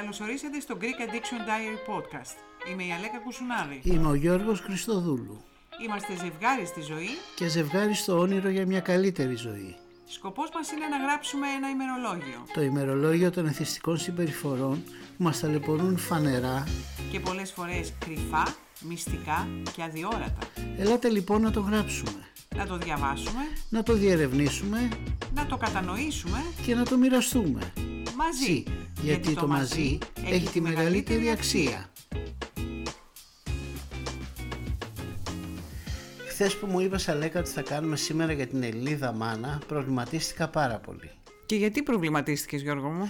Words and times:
Καλωσορίσατε 0.00 0.60
στο 0.60 0.76
Greek 0.80 0.84
Addiction 0.84 1.40
Diary 1.48 1.90
Podcast. 1.90 2.36
Είμαι 2.70 2.84
η 2.84 2.92
Αλέκα 2.92 3.18
Κουσουνάρη. 3.24 3.80
Είμαι 3.82 4.08
ο 4.08 4.14
Γιώργος 4.14 4.60
Χριστοδούλου. 4.60 5.44
Είμαστε 5.84 6.12
ζευγάρι 6.16 6.66
στη 6.66 6.80
ζωή 6.80 7.08
Και 7.34 7.48
ζευγάρι 7.48 7.94
στο 7.94 8.18
όνειρο 8.18 8.48
για 8.48 8.66
μια 8.66 8.80
καλύτερη 8.80 9.34
ζωή. 9.34 9.76
Σκοπός 10.06 10.48
μας 10.54 10.70
είναι 10.72 10.86
να 10.86 10.96
γράψουμε 10.96 11.46
ένα 11.56 11.68
ημερολόγιο 11.70 12.44
Το 12.54 12.62
ημερολόγιο 12.62 13.30
των 13.30 13.46
εθιστικών 13.46 13.98
συμπεριφορών 13.98 14.82
που 15.16 15.22
μας 15.22 15.40
ταλαιπωρούν 15.40 15.96
φανερά. 15.98 16.66
και 17.10 17.20
πολλές 17.20 17.52
φορές 17.52 17.92
κρυφά, 17.98 18.54
μυστικά 18.80 19.48
και 19.76 19.82
αδιόρατα. 19.82 20.38
Ελάτε 20.78 21.08
λοιπόν 21.08 21.42
να 21.42 21.50
το 21.50 21.60
γράψουμε, 21.60 22.24
Να 22.56 22.66
το 22.66 22.76
διαβάσουμε, 22.76 23.40
να 23.68 23.82
το 23.82 23.92
διερευνήσουμε 23.92 24.88
να 25.34 25.46
το 25.46 25.56
κατανοήσουμε 25.56 26.42
και 26.66 26.74
να 26.74 26.84
το 26.84 26.96
μοιραστούμε. 26.96 27.72
μαζί. 28.16 28.64
Γιατί 29.02 29.34
το 29.34 29.46
μαζί 29.46 29.98
έχει 30.24 30.48
τη 30.48 30.60
μεγαλύτερη 30.60 31.30
αξία. 31.30 31.90
Χθες 36.28 36.56
που 36.56 36.66
μου 36.66 36.80
είπες 36.80 37.08
Αλέκα 37.08 37.40
ότι 37.40 37.50
θα 37.50 37.62
κάνουμε 37.62 37.96
σήμερα 37.96 38.32
για 38.32 38.46
την 38.46 38.62
Ελληνίδα 38.62 39.12
μάνα, 39.12 39.60
προβληματίστηκα 39.66 40.48
πάρα 40.48 40.78
πολύ. 40.78 41.10
Και 41.46 41.56
γιατί 41.56 41.82
προβληματίστηκες 41.82 42.62
Γιώργο 42.62 42.88
μου; 42.88 43.08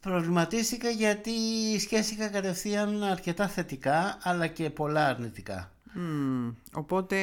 Προβληματίστηκα 0.00 0.88
γιατί 0.88 1.32
σκέφτηκα 1.80 2.28
κατευθείαν 2.28 3.02
αρκετά 3.02 3.48
θετικά 3.48 4.18
αλλά 4.22 4.46
και 4.46 4.70
πολλά 4.70 5.06
αρνητικά. 5.06 5.72
Μμμ, 5.92 6.52
οπότε 6.72 7.16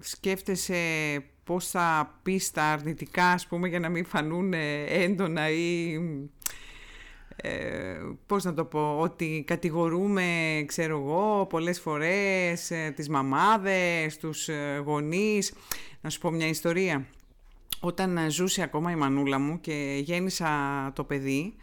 σκέφτεσαι 0.00 0.82
πώς 1.44 1.68
θα 1.68 2.18
πεις 2.22 2.50
τα 2.50 2.62
αρνητικά 2.62 3.26
ας 3.26 3.46
πούμε 3.46 3.68
για 3.68 3.80
να 3.80 3.88
μην 3.88 4.04
φανούν 4.04 4.52
ε, 4.52 4.84
έντονα 4.84 5.50
ή 5.50 5.98
ε, 7.42 7.96
πώς 8.26 8.44
να 8.44 8.54
το 8.54 8.64
πω, 8.64 8.98
ότι 8.98 9.44
κατηγορούμε 9.46 10.24
ξέρω 10.66 10.98
εγώ 10.98 11.46
πολλές 11.46 11.80
φορές 11.80 12.70
ε, 12.70 12.92
τις 12.96 13.08
μαμάδες, 13.08 14.16
τους 14.16 14.48
ε, 14.48 14.82
γονείς. 14.84 15.52
Να 16.00 16.10
σου 16.10 16.20
πω 16.20 16.30
μια 16.30 16.46
ιστορία. 16.46 17.06
Όταν 17.80 18.16
ε, 18.16 18.30
ζούσε 18.30 18.62
ακόμα 18.62 18.90
η 18.90 18.94
μανούλα 18.94 19.38
μου 19.38 19.60
και 19.60 20.00
γέννησα 20.02 20.50
το 20.94 21.04
παιδί, 21.04 21.54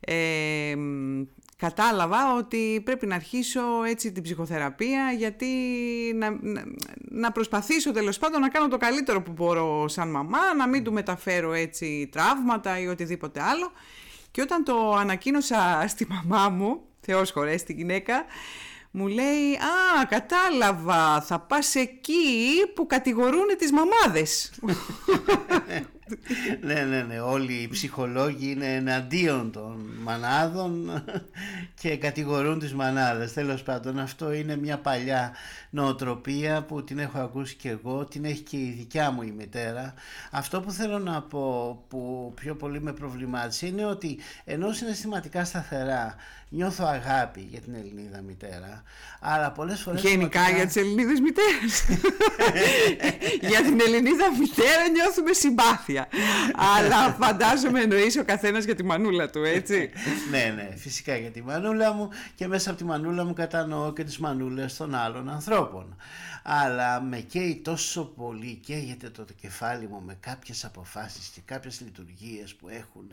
ε, 0.00 0.74
μ, 0.76 1.22
κατάλαβα 1.56 2.36
ότι 2.36 2.80
πρέπει 2.84 3.06
να 3.06 3.14
αρχίσω 3.14 3.60
έτσι 3.86 4.12
την 4.12 4.22
ψυχοθεραπεία 4.22 5.12
γιατί 5.18 5.46
να, 6.14 6.30
να, 6.30 6.64
να 7.10 7.32
προσπαθήσω 7.32 7.92
τέλος 7.92 8.18
πάντων 8.18 8.40
να 8.40 8.48
κάνω 8.48 8.68
το 8.68 8.76
καλύτερο 8.76 9.22
που 9.22 9.32
μπορώ 9.32 9.88
σαν 9.88 10.10
μαμά, 10.10 10.54
να 10.56 10.68
μην 10.68 10.84
του 10.84 10.92
μεταφέρω 10.92 11.52
έτσι 11.52 12.08
τραύματα 12.12 12.80
ή 12.80 12.86
οτιδήποτε 12.86 13.40
άλλο. 13.42 13.72
Και 14.30 14.40
όταν 14.40 14.64
το 14.64 14.92
ανακοίνωσα 14.92 15.84
στη 15.88 16.06
μαμά 16.06 16.48
μου, 16.48 16.80
Θεός 17.00 17.30
χωρέσει 17.30 17.64
τη 17.64 17.72
γυναίκα, 17.72 18.24
μου 18.90 19.06
λέει 19.06 19.54
«Α, 19.54 20.06
κατάλαβα, 20.08 21.20
θα 21.20 21.40
πας 21.40 21.74
εκεί 21.74 22.66
που 22.74 22.86
κατηγορούν 22.86 23.46
τις 23.58 23.72
μαμάδες». 23.72 24.52
ναι, 26.60 26.74
ναι, 26.74 27.02
ναι. 27.02 27.20
Όλοι 27.20 27.52
οι 27.52 27.68
ψυχολόγοι 27.68 28.50
είναι 28.50 28.74
εναντίον 28.74 29.50
των 29.52 29.90
μανάδων 30.02 31.02
και 31.80 31.96
κατηγορούν 31.96 32.58
τις 32.58 32.74
μανάδες. 32.74 33.32
Τέλος 33.32 33.62
πάντων, 33.62 33.98
αυτό 33.98 34.32
είναι 34.32 34.56
μια 34.56 34.78
παλιά 34.78 35.32
νοοτροπία 35.70 36.62
που 36.62 36.84
την 36.84 36.98
έχω 36.98 37.18
ακούσει 37.18 37.54
και 37.54 37.68
εγώ, 37.68 38.04
την 38.04 38.24
έχει 38.24 38.40
και 38.40 38.56
η 38.56 38.74
δικιά 38.78 39.10
μου 39.10 39.22
η 39.22 39.30
μητέρα. 39.30 39.94
Αυτό 40.30 40.60
που 40.60 40.70
θέλω 40.70 40.98
να 40.98 41.22
πω 41.22 41.84
που 41.88 42.32
πιο 42.34 42.54
πολύ 42.54 42.80
με 42.80 42.92
προβλημάτισε 42.92 43.66
είναι 43.66 43.84
ότι 43.84 44.18
ενώ 44.44 44.72
συναισθηματικά 44.72 45.44
σταθερά 45.44 46.14
νιώθω 46.52 46.84
αγάπη 46.84 47.46
για 47.50 47.60
την 47.60 47.74
Ελληνίδα 47.74 48.20
μητέρα, 48.20 48.82
αλλά 49.20 49.50
πολλές 49.50 49.80
φορές... 49.80 50.00
Γενικά 50.00 50.38
σωματικά- 50.38 50.56
για 50.56 50.66
τις 50.66 50.76
Ελληνίδες 50.76 51.20
μητέρες. 51.20 51.84
για 53.50 53.62
την 53.62 53.80
Ελληνίδα 53.80 54.30
μητέρα 54.38 54.88
νιώθουμε 54.92 55.32
συμπάθεια. 55.32 55.99
Αλλά 56.78 57.16
φαντάζομαι 57.20 57.80
εννοείς 57.80 58.16
ο 58.16 58.24
καθένας 58.24 58.64
για 58.64 58.74
τη 58.74 58.84
μανούλα 58.84 59.30
του, 59.30 59.44
έτσι. 59.44 59.90
ναι, 60.30 60.52
ναι, 60.56 60.76
φυσικά 60.76 61.16
για 61.16 61.30
τη 61.30 61.42
μανούλα 61.42 61.92
μου 61.92 62.08
και 62.34 62.46
μέσα 62.46 62.70
από 62.70 62.78
τη 62.78 62.84
μανούλα 62.84 63.24
μου 63.24 63.32
κατανοώ 63.32 63.92
και 63.92 64.04
τις 64.04 64.18
μανούλες 64.18 64.76
των 64.76 64.94
άλλων 64.94 65.30
ανθρώπων. 65.30 65.96
Αλλά 66.42 67.00
με 67.00 67.18
καίει 67.18 67.60
τόσο 67.64 68.04
πολύ, 68.04 68.54
καίγεται 68.54 69.08
το 69.08 69.24
κεφάλι 69.40 69.88
μου 69.88 70.02
με 70.06 70.16
κάποιες 70.20 70.64
αποφάσεις 70.64 71.28
και 71.28 71.40
κάποιες 71.44 71.80
λειτουργίες 71.80 72.54
που 72.54 72.68
έχουν, 72.68 73.10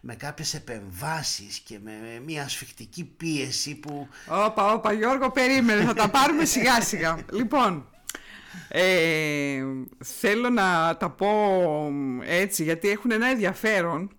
με 0.00 0.14
κάποιες 0.14 0.54
επεμβάσεις 0.54 1.58
και 1.58 1.78
με 1.84 1.92
μια 2.26 2.42
ασφικτική 2.42 3.04
πίεση 3.04 3.74
που... 3.74 4.08
Όπα, 4.28 4.72
όπα, 4.72 4.92
Γιώργο, 4.92 5.30
περίμενε, 5.30 5.84
θα 5.84 5.94
τα 5.94 6.08
πάρουμε 6.08 6.44
σιγά 6.54 6.80
σιγά. 6.80 7.18
Λοιπόν, 7.32 7.86
ε, 8.68 9.64
θέλω 10.04 10.50
να 10.50 10.96
τα 10.96 11.10
πω 11.10 11.28
έτσι, 12.24 12.62
γιατί 12.62 12.88
έχουν 12.88 13.10
ένα 13.10 13.26
ενδιαφέρον. 13.26 14.12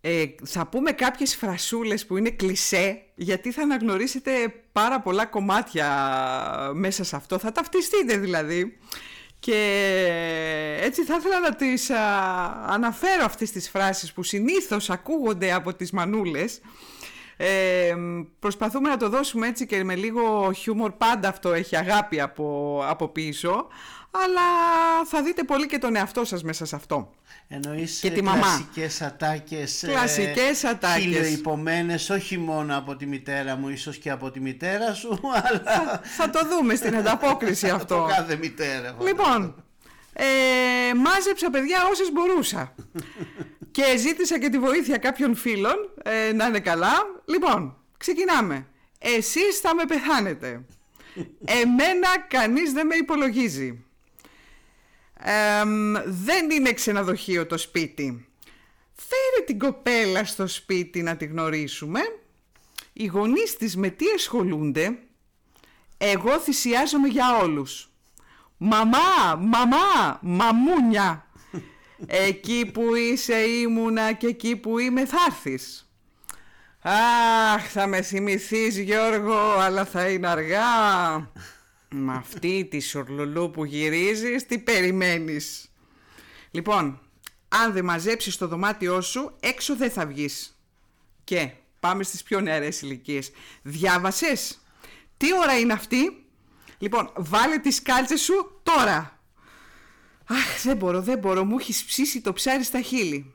Ε, 0.00 0.24
θα 0.44 0.66
πούμε 0.66 0.92
κάποιες 0.92 1.36
φρασούλες 1.36 2.06
που 2.06 2.16
είναι 2.16 2.30
κλισέ, 2.30 3.02
γιατί 3.14 3.52
θα 3.52 3.62
αναγνωρίσετε 3.62 4.30
πάρα 4.72 5.00
πολλά 5.00 5.26
κομμάτια 5.26 5.88
μέσα 6.74 7.04
σε 7.04 7.16
αυτό. 7.16 7.38
Θα 7.38 7.52
ταυτιστείτε 7.52 8.16
δηλαδή. 8.16 8.78
Και 9.38 9.58
έτσι 10.80 11.04
θα 11.04 11.16
ήθελα 11.16 11.40
να 11.40 11.54
τις 11.54 11.90
α, 11.90 12.02
αναφέρω 12.66 13.24
αυτές 13.24 13.50
τις 13.50 13.68
φράσεις 13.68 14.12
που 14.12 14.22
συνήθως 14.22 14.90
ακούγονται 14.90 15.52
από 15.52 15.74
τις 15.74 15.90
μανούλες. 15.90 16.60
Ε, 17.42 17.94
προσπαθούμε 18.38 18.88
να 18.88 18.96
το 18.96 19.08
δώσουμε 19.08 19.46
έτσι 19.46 19.66
και 19.66 19.84
με 19.84 19.94
λίγο 19.94 20.52
χιούμορ, 20.52 20.90
πάντα 20.92 21.28
αυτό 21.28 21.52
έχει 21.52 21.76
αγάπη 21.76 22.20
από, 22.20 22.80
από 22.88 23.08
πίσω, 23.08 23.66
αλλά 24.10 24.40
θα 25.06 25.22
δείτε 25.22 25.42
πολύ 25.44 25.66
και 25.66 25.78
τον 25.78 25.96
εαυτό 25.96 26.24
σας 26.24 26.42
μέσα 26.42 26.64
σε 26.64 26.76
αυτό. 26.76 27.10
Εννοείς 27.48 27.98
Και 28.00 28.08
ε, 28.08 28.10
τη 28.10 28.22
μαμά. 28.22 28.40
κλασικές 28.40 29.02
ατάκες 29.02 29.84
Κλασικές 29.86 30.64
ατάκες. 30.64 31.02
χιλιοϊπωμένες 31.02 32.10
όχι 32.10 32.38
μόνο 32.38 32.76
από 32.76 32.96
τη 32.96 33.06
μητέρα 33.06 33.56
μου 33.56 33.68
ίσως 33.68 33.96
και 33.98 34.10
από 34.10 34.30
τη 34.30 34.40
μητέρα 34.40 34.94
σου 34.94 35.20
αλλά 35.44 36.00
θα 36.02 36.30
το 36.30 36.40
δούμε 36.48 36.74
στην 36.74 36.96
ανταπόκριση 36.96 37.68
αυτό. 37.78 37.94
από 37.94 38.06
κάθε 38.08 38.36
μητέρα 38.36 38.94
Λοιπόν, 39.02 39.64
ε, 40.12 40.24
μάζεψα 40.94 41.50
παιδιά 41.50 41.78
όσες 41.90 42.12
μπορούσα 42.12 42.74
και 43.70 43.96
ζήτησα 43.96 44.38
και 44.38 44.48
τη 44.48 44.58
βοήθεια 44.58 44.96
κάποιων 44.96 45.34
φίλων 45.34 45.90
ε, 46.02 46.32
να 46.32 46.46
είναι 46.46 46.60
καλά. 46.60 46.92
Λοιπόν, 47.24 47.76
ξεκινάμε. 47.96 48.66
Εσείς 48.98 49.58
θα 49.58 49.74
με 49.74 49.84
πεθάνετε. 49.84 50.64
Εμένα 51.44 52.08
κανείς 52.28 52.72
δεν 52.72 52.86
με 52.86 52.94
υπολογίζει. 52.94 53.84
Εμ, 55.22 55.92
δεν 56.06 56.50
είναι 56.50 56.72
ξενοδοχείο 56.72 57.46
το 57.46 57.58
σπίτι. 57.58 58.28
Φέρε 58.94 59.44
την 59.46 59.58
κοπέλα 59.58 60.24
στο 60.24 60.46
σπίτι 60.46 61.02
να 61.02 61.16
τη 61.16 61.24
γνωρίσουμε. 61.24 62.00
Οι 62.92 63.06
γονείς 63.06 63.56
της 63.56 63.76
με 63.76 63.88
τι 63.88 64.04
ασχολούνται; 64.14 64.98
Εγώ 65.98 66.38
θυσιάζομαι 66.38 67.08
για 67.08 67.36
όλους. 67.36 67.90
Μαμά, 68.56 69.36
μαμά, 69.38 70.18
μαμούνια. 70.20 71.29
Εκεί 72.06 72.70
που 72.72 72.94
είσαι 72.94 73.34
ήμουνα 73.34 74.12
και 74.12 74.26
εκεί 74.26 74.56
που 74.56 74.78
είμαι 74.78 75.06
θα 75.06 75.18
έρθεις. 75.26 75.90
Αχ, 76.82 77.70
θα 77.70 77.86
με 77.86 78.02
θυμηθείς 78.02 78.78
Γιώργο, 78.78 79.58
αλλά 79.58 79.84
θα 79.84 80.08
είναι 80.08 80.28
αργά. 80.28 80.68
Με 81.88 82.14
αυτή 82.16 82.68
τη 82.70 82.80
σορλουλού 82.80 83.50
που 83.50 83.64
γυρίζεις, 83.64 84.46
τι 84.46 84.58
περιμένεις. 84.58 85.72
Λοιπόν, 86.50 87.00
αν 87.48 87.72
δεν 87.72 87.84
μαζέψεις 87.84 88.36
το 88.36 88.46
δωμάτιό 88.46 89.00
σου, 89.00 89.36
έξω 89.40 89.76
δεν 89.76 89.90
θα 89.90 90.06
βγεις. 90.06 90.58
Και 91.24 91.50
πάμε 91.80 92.02
στις 92.02 92.22
πιο 92.22 92.40
νεαρές 92.40 92.82
ηλικίες. 92.82 93.30
Διάβασες; 93.62 94.60
Τι 95.16 95.26
ώρα 95.42 95.58
είναι 95.58 95.72
αυτή; 95.72 96.24
Λοιπόν, 96.78 97.12
βάλε 97.16 97.58
τις 97.58 97.82
κάλτσες 97.82 98.20
σου 98.20 98.60
τώρα. 98.62 99.19
Αχ, 100.30 100.62
δεν 100.62 100.76
μπορώ, 100.76 101.00
δεν 101.00 101.18
μπορώ. 101.18 101.44
Μου 101.44 101.58
έχεις 101.58 101.84
ψήσει 101.84 102.20
το 102.20 102.32
ψάρι 102.32 102.64
στα 102.64 102.80
χείλη. 102.80 103.34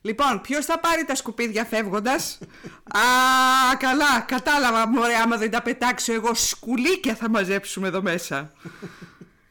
Λοιπόν, 0.00 0.40
ποιος 0.40 0.64
θα 0.64 0.78
πάρει 0.78 1.04
τα 1.04 1.14
σκουπίδια 1.14 1.64
φεύγοντας; 1.64 2.38
Α, 2.84 3.76
καλά, 3.78 4.20
κατάλαβα, 4.20 4.88
μωρέ, 4.88 5.14
άμα 5.14 5.36
δεν 5.36 5.50
τα 5.50 5.62
πετάξω 5.62 6.12
εγώ, 6.12 6.34
σκουλίκια 6.34 7.14
θα 7.14 7.30
μαζέψουμε 7.30 7.88
εδώ 7.88 8.02
μέσα. 8.02 8.52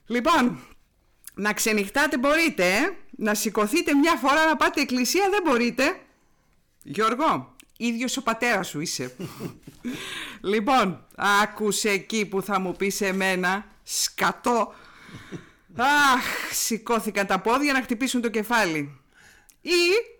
λοιπόν, 0.05 0.59
να 1.33 1.53
ξενυχτάτε 1.53 2.17
μπορείτε, 2.17 2.65
ε; 2.65 2.97
να 3.11 3.33
σηκωθείτε 3.33 3.93
μια 3.93 4.15
φορά 4.15 4.45
να 4.45 4.55
πάτε 4.55 4.81
εκκλησία 4.81 5.29
δεν 5.31 5.41
μπορείτε. 5.45 5.99
Γιώργο, 6.83 7.55
ίδιος 7.77 8.17
ο 8.17 8.23
πατέρας 8.23 8.67
σου 8.67 8.79
είσαι. 8.79 9.15
λοιπόν, 10.41 11.05
άκουσε 11.15 11.89
εκεί 11.89 12.25
που 12.25 12.41
θα 12.41 12.59
μου 12.59 12.75
πεις 12.75 13.01
εμένα, 13.01 13.65
σκατό. 13.83 14.73
Αχ, 15.77 16.53
σηκώθηκαν 16.53 17.25
τα 17.25 17.39
πόδια 17.39 17.73
να 17.73 17.81
χτυπήσουν 17.81 18.21
το 18.21 18.29
κεφάλι. 18.29 19.01
Ή, 19.61 19.69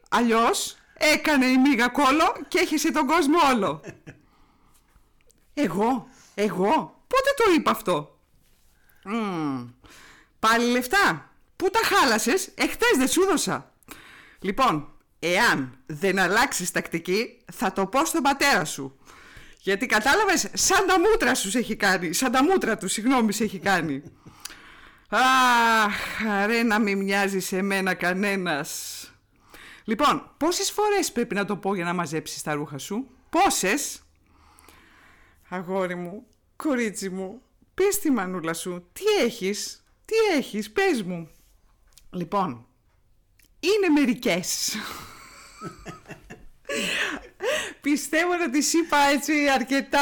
αλλιώς, 0.10 0.78
έκανε 0.94 1.46
η 1.46 1.58
μίγα 1.58 1.88
κόλο 1.88 2.36
και 2.48 2.60
έχεσαι 2.60 2.92
τον 2.92 3.06
κόσμο 3.06 3.38
όλο. 3.54 3.82
Εγώ, 5.54 6.08
εγώ, 6.36 7.04
πότε 7.08 7.30
το 7.36 7.52
είπα 7.56 7.72
αυτό; 7.72 8.20
Πάλι 10.40 10.72
λεφτά. 10.72 11.30
Πού 11.56 11.70
τα 11.70 11.80
χάλασες, 11.84 12.50
εχθές 12.56 12.98
δεν 12.98 13.08
σου 13.08 13.26
δώσα. 13.26 13.74
Λοιπόν, 14.40 14.94
εάν 15.20 15.78
δεν 15.86 16.20
αλλάξεις 16.20 16.72
τακτική, 16.72 17.44
θα 17.54 17.74
το 17.74 17.86
πω 17.86 18.06
στον 18.06 18.22
πατέρα 18.22 18.66
σου. 18.66 19.00
Γιατί 19.60 19.86
κατάλαβες, 19.86 20.48
σαν 20.54 20.88
τα 20.88 21.00
μούτρα 21.00 21.36
σου 21.36 21.58
έχει 21.58 21.76
κάνει, 21.76 22.14
σαν 22.14 22.32
τα 22.32 22.44
μούτρα 22.44 22.78
τους, 22.78 22.92
συγγνώμη, 22.92 23.34
σε 23.34 23.44
έχει 23.44 23.60
κάνει. 23.60 24.04
Αχ, 25.14 25.96
ρε 26.46 26.64
να 26.64 26.80
μην 26.80 26.98
μοιάζει 26.98 27.40
σε 27.40 27.62
μένα 27.62 27.94
κανένας. 27.94 29.02
Λοιπόν, 29.84 30.32
πόσες 30.38 30.72
φορές 30.72 31.12
πρέπει 31.12 31.36
να 31.36 31.46
το 31.46 31.58
πω 31.58 31.76
για 31.76 31.84
να 31.84 31.94
μαζέψεις 31.94 32.42
τα 32.42 32.54
ρούχα 32.54 32.78
σου; 32.78 33.08
Πόσες; 33.30 34.02
Αγόρι 35.50 35.96
μου, 35.96 36.26
κορίτσι 36.56 37.10
μου, 37.10 37.42
πες 37.74 38.00
τη 38.00 38.12
μανούλα 38.12 38.54
σου, 38.54 38.88
τι 38.94 39.24
έχεις, 39.24 39.84
τι 40.06 40.16
έχεις, 40.38 40.72
πες 40.72 41.04
μου. 41.04 41.30
Λοιπόν, 42.12 42.66
είναι 43.60 43.90
μερικές. 44.00 44.76
Πιστεύω 47.82 48.36
να 48.36 48.50
τις 48.50 48.74
είπα 48.74 48.98
έτσι 48.98 49.34
αρκετά 49.50 50.00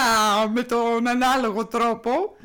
με 0.53 0.63
τον 0.63 1.07
ανάλογο 1.07 1.65
τρόπο. 1.65 2.35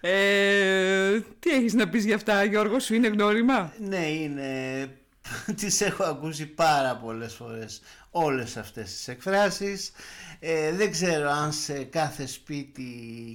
Ε, 0.00 1.20
τι 1.38 1.50
έχεις 1.50 1.74
να 1.74 1.88
πεις 1.88 2.04
για 2.04 2.14
αυτά 2.14 2.44
Γιώργο 2.44 2.78
σου, 2.80 2.94
είναι 2.94 3.08
γνώριμα; 3.08 3.72
Ναι, 3.78 4.06
είναι 4.06 4.88
τις 5.60 5.80
έχω 5.80 6.04
ακούσει 6.04 6.46
πάρα 6.46 6.96
πολλές 6.96 7.34
φορές 7.34 7.80
όλες 8.10 8.56
αυτές 8.56 8.92
τις 8.92 9.08
εκφράσεις 9.08 9.90
ε, 10.38 10.72
δεν 10.72 10.90
ξέρω 10.90 11.30
αν 11.30 11.52
σε 11.52 11.84
κάθε 11.84 12.26
σπίτι 12.26 12.90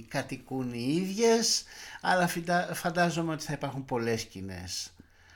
κατοικούν 0.08 0.72
οι 0.72 0.94
ίδιες 0.96 1.64
αλλά 2.00 2.28
φαντάζομαι 2.72 3.32
ότι 3.32 3.44
θα 3.44 3.52
υπάρχουν 3.52 3.84
πολλές 3.84 4.22
κοινές 4.24 4.64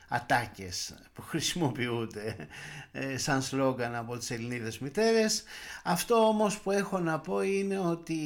ατάκες 0.08 0.94
που 1.12 1.22
χρησιμοποιούνται 1.30 2.36
ε, 2.92 3.16
σαν 3.18 3.42
σλόγγαν 3.42 3.94
από 3.94 4.16
τις 4.16 4.30
Ελληνίδες 4.30 4.78
μητέρες 4.78 5.42
αυτό 5.84 6.14
όμως 6.14 6.58
που 6.58 6.70
έχω 6.70 6.98
να 6.98 7.20
πω 7.20 7.42
είναι 7.42 7.78
ότι 7.78 8.18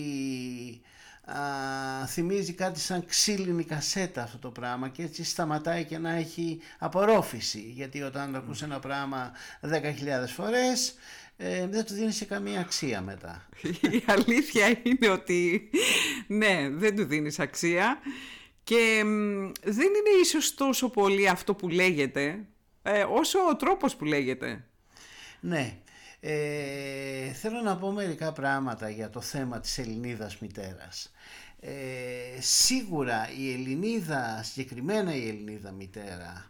α, 1.25 2.07
θυμίζει 2.07 2.53
κάτι 2.53 2.81
σαν 2.81 3.05
ξύλινη 3.07 3.65
κασέτα 3.65 4.23
αυτό 4.23 4.39
το 4.39 4.51
πράγμα 4.51 4.89
και 4.89 5.03
έτσι 5.03 5.25
σταματάει 5.25 5.85
και 5.85 5.99
να 5.99 6.13
έχει 6.13 6.61
απορρόφηση 6.79 7.61
γιατί 7.75 8.03
όταν 8.03 8.35
ακούς 8.35 8.63
ένα 8.63 8.79
πράγμα 8.79 9.33
10.000 9.61 9.73
φορές 10.27 10.95
ε, 11.37 11.67
δεν 11.67 11.85
του 11.85 11.95
δίνει 11.95 12.13
σε 12.13 12.25
καμία 12.25 12.61
αξία 12.61 13.01
μετά. 13.01 13.49
Η 13.81 14.03
αλήθεια 14.07 14.81
είναι 14.83 15.09
ότι 15.09 15.71
ναι 16.27 16.69
δεν 16.71 16.97
του 16.97 17.05
δίνεις 17.05 17.39
αξία 17.39 17.99
και 18.65 19.03
δεν 19.63 19.87
είναι 19.87 20.21
ίσως 20.23 20.55
τόσο 20.55 20.91
πολύ 20.91 21.29
αυτό 21.29 21.55
που 21.55 21.69
λέγεται 21.69 22.45
ε, 22.83 23.05
όσο 23.09 23.39
ο 23.51 23.57
τρόπος 23.57 23.97
που 23.97 24.05
λέγεται. 24.05 24.65
Ναι, 25.41 25.77
ε, 26.25 27.33
θέλω 27.33 27.61
να 27.61 27.77
πω 27.77 27.91
μερικά 27.91 28.33
πράγματα 28.33 28.89
για 28.89 29.11
το 29.11 29.21
θέμα 29.21 29.61
της 29.61 29.79
Ελληνίδας 29.79 30.39
μητέρας. 30.39 31.13
Ε, 31.61 32.41
σίγουρα 32.41 33.29
η 33.39 33.53
Ελληνίδα, 33.53 34.41
συγκεκριμένα 34.43 35.15
η 35.15 35.29
Ελληνίδα 35.29 35.71
μητέρα, 35.71 36.47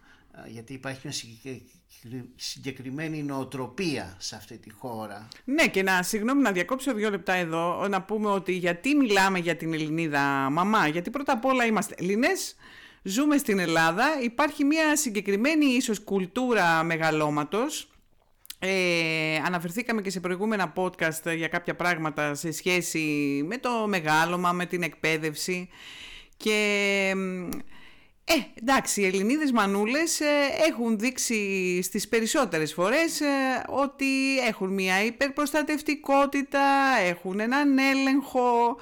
γιατί 0.47 0.73
υπάρχει 0.73 0.99
μια 1.03 1.59
συγκεκριμένη 2.35 3.23
νοοτροπία 3.23 4.15
σε 4.17 4.35
αυτή 4.35 4.57
τη 4.57 4.71
χώρα. 4.71 5.27
Ναι 5.43 5.67
και 5.67 5.83
να, 5.83 6.03
συγγνώμη 6.03 6.41
να 6.41 6.51
διακόψω 6.51 6.93
δύο 6.93 7.09
λεπτά 7.09 7.33
εδώ, 7.33 7.87
να 7.87 8.01
πούμε 8.01 8.29
ότι 8.29 8.51
γιατί 8.51 8.95
μιλάμε 8.95 9.39
για 9.39 9.55
την 9.55 9.73
Ελληνίδα 9.73 10.49
μαμά, 10.51 10.87
γιατί 10.87 11.09
πρώτα 11.09 11.33
απ' 11.33 11.45
όλα 11.45 11.65
είμαστε 11.65 11.95
Ελληνές, 11.97 12.55
ζούμε 13.03 13.37
στην 13.37 13.59
Ελλάδα, 13.59 14.05
υπάρχει 14.21 14.63
μια 14.63 14.95
συγκεκριμένη 14.95 15.65
ίσως 15.65 15.99
κουλτούρα 15.99 16.83
μεγαλώματος, 16.83 17.87
ε, 18.65 19.35
αναφερθήκαμε 19.45 20.01
και 20.01 20.09
σε 20.09 20.19
προηγούμενα 20.19 20.73
podcast 20.75 21.35
για 21.35 21.47
κάποια 21.47 21.75
πράγματα 21.75 22.35
σε 22.35 22.51
σχέση 22.51 22.99
με 23.47 23.57
το 23.57 23.69
μεγάλωμα, 23.87 24.51
με 24.51 24.65
την 24.65 24.83
εκπαίδευση. 24.83 25.69
Και 26.37 27.13
ε, 28.25 28.33
εντάξει, 28.61 29.01
οι 29.01 29.05
Ελληνίδες 29.05 29.51
μανούλες 29.51 30.19
ε, 30.19 30.25
έχουν 30.67 30.99
δείξει 30.99 31.81
στις 31.81 32.07
περισσότερες 32.07 32.73
φορές 32.73 33.21
ε, 33.21 33.63
ότι 33.67 34.39
έχουν 34.47 34.73
μια 34.73 35.03
υπερπροστατευτικότητα, 35.03 36.63
έχουν 37.05 37.39
έναν 37.39 37.77
έλεγχο, 37.77 38.77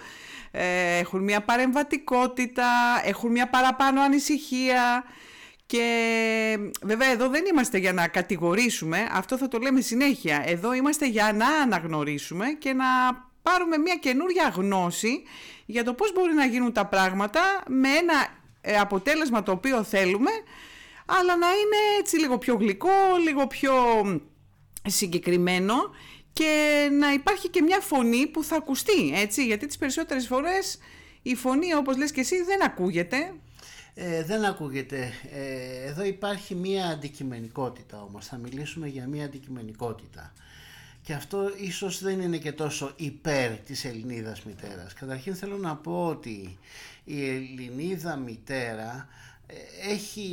ε, 0.51 0.97
έχουν 0.97 1.23
μια 1.23 1.41
παρεμβατικότητα, 1.41 2.69
έχουν 3.03 3.31
μια 3.31 3.49
παραπάνω 3.49 4.01
ανησυχία 4.01 5.03
και 5.71 6.57
βέβαια 6.81 7.11
εδώ 7.11 7.29
δεν 7.29 7.43
είμαστε 7.51 7.77
για 7.77 7.93
να 7.93 8.07
κατηγορήσουμε, 8.07 9.07
αυτό 9.11 9.37
θα 9.37 9.47
το 9.47 9.57
λέμε 9.57 9.81
συνέχεια. 9.81 10.43
Εδώ 10.45 10.73
είμαστε 10.73 11.07
για 11.07 11.33
να 11.33 11.47
αναγνωρίσουμε 11.47 12.45
και 12.59 12.73
να 12.73 12.85
πάρουμε 13.41 13.77
μια 13.77 13.95
καινούρια 13.95 14.53
γνώση 14.55 15.23
για 15.65 15.83
το 15.83 15.93
πώς 15.93 16.13
μπορεί 16.13 16.33
να 16.33 16.45
γίνουν 16.45 16.73
τα 16.73 16.85
πράγματα 16.85 17.41
με 17.67 17.87
ένα 17.87 18.27
ε, 18.61 18.77
αποτέλεσμα 18.77 19.43
το 19.43 19.51
οποίο 19.51 19.83
θέλουμε, 19.83 20.31
αλλά 21.05 21.37
να 21.37 21.47
είναι 21.47 21.99
έτσι 21.99 22.17
λίγο 22.17 22.37
πιο 22.37 22.55
γλυκό, 22.55 22.89
λίγο 23.23 23.47
πιο 23.47 23.73
συγκεκριμένο 24.87 25.75
και 26.33 26.87
να 26.99 27.13
υπάρχει 27.13 27.49
και 27.49 27.61
μια 27.61 27.79
φωνή 27.79 28.27
που 28.27 28.43
θα 28.43 28.55
ακουστεί, 28.55 29.13
έτσι, 29.15 29.45
γιατί 29.45 29.65
τις 29.65 29.77
περισσότερες 29.77 30.27
φορές 30.27 30.79
η 31.21 31.35
φωνή 31.35 31.73
όπως 31.73 31.97
λες 31.97 32.11
και 32.11 32.19
εσύ 32.19 32.43
δεν 32.43 32.63
ακούγεται 32.63 33.33
ε, 33.93 34.23
δεν 34.23 34.45
ακούγεται. 34.45 35.11
Ε, 35.31 35.89
εδώ 35.89 36.03
υπάρχει 36.03 36.55
μία 36.55 36.87
αντικειμενικότητα 36.87 38.01
όμως. 38.01 38.25
Θα 38.25 38.37
μιλήσουμε 38.37 38.87
για 38.87 39.07
μία 39.07 39.25
αντικειμενικότητα. 39.25 40.33
Και 41.03 41.13
αυτό 41.13 41.51
ίσως 41.57 42.01
δεν 42.01 42.21
είναι 42.21 42.37
και 42.37 42.51
τόσο 42.51 42.93
υπέρ 42.95 43.51
της 43.51 43.85
Ελληνίδας 43.85 44.43
μητέρας. 44.43 44.93
Καταρχήν 44.93 45.35
θέλω 45.35 45.57
να 45.57 45.75
πω 45.75 46.07
ότι 46.07 46.57
η 47.03 47.29
Ελληνίδα 47.29 48.15
μητέρα 48.15 49.07
ε, 49.47 49.91
έχει, 49.91 50.29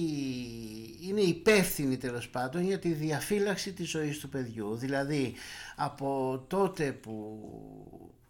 είναι 1.01 1.21
υπεύθυνη 1.21 1.97
τέλος 1.97 2.29
πάντων 2.29 2.63
για 2.63 2.79
τη 2.79 2.93
διαφύλαξη 2.93 3.73
της 3.73 3.91
ζωής 3.91 4.19
του 4.19 4.29
παιδιού. 4.29 4.77
Δηλαδή 4.77 5.35
από 5.77 6.45
τότε 6.49 6.93
που 6.93 7.41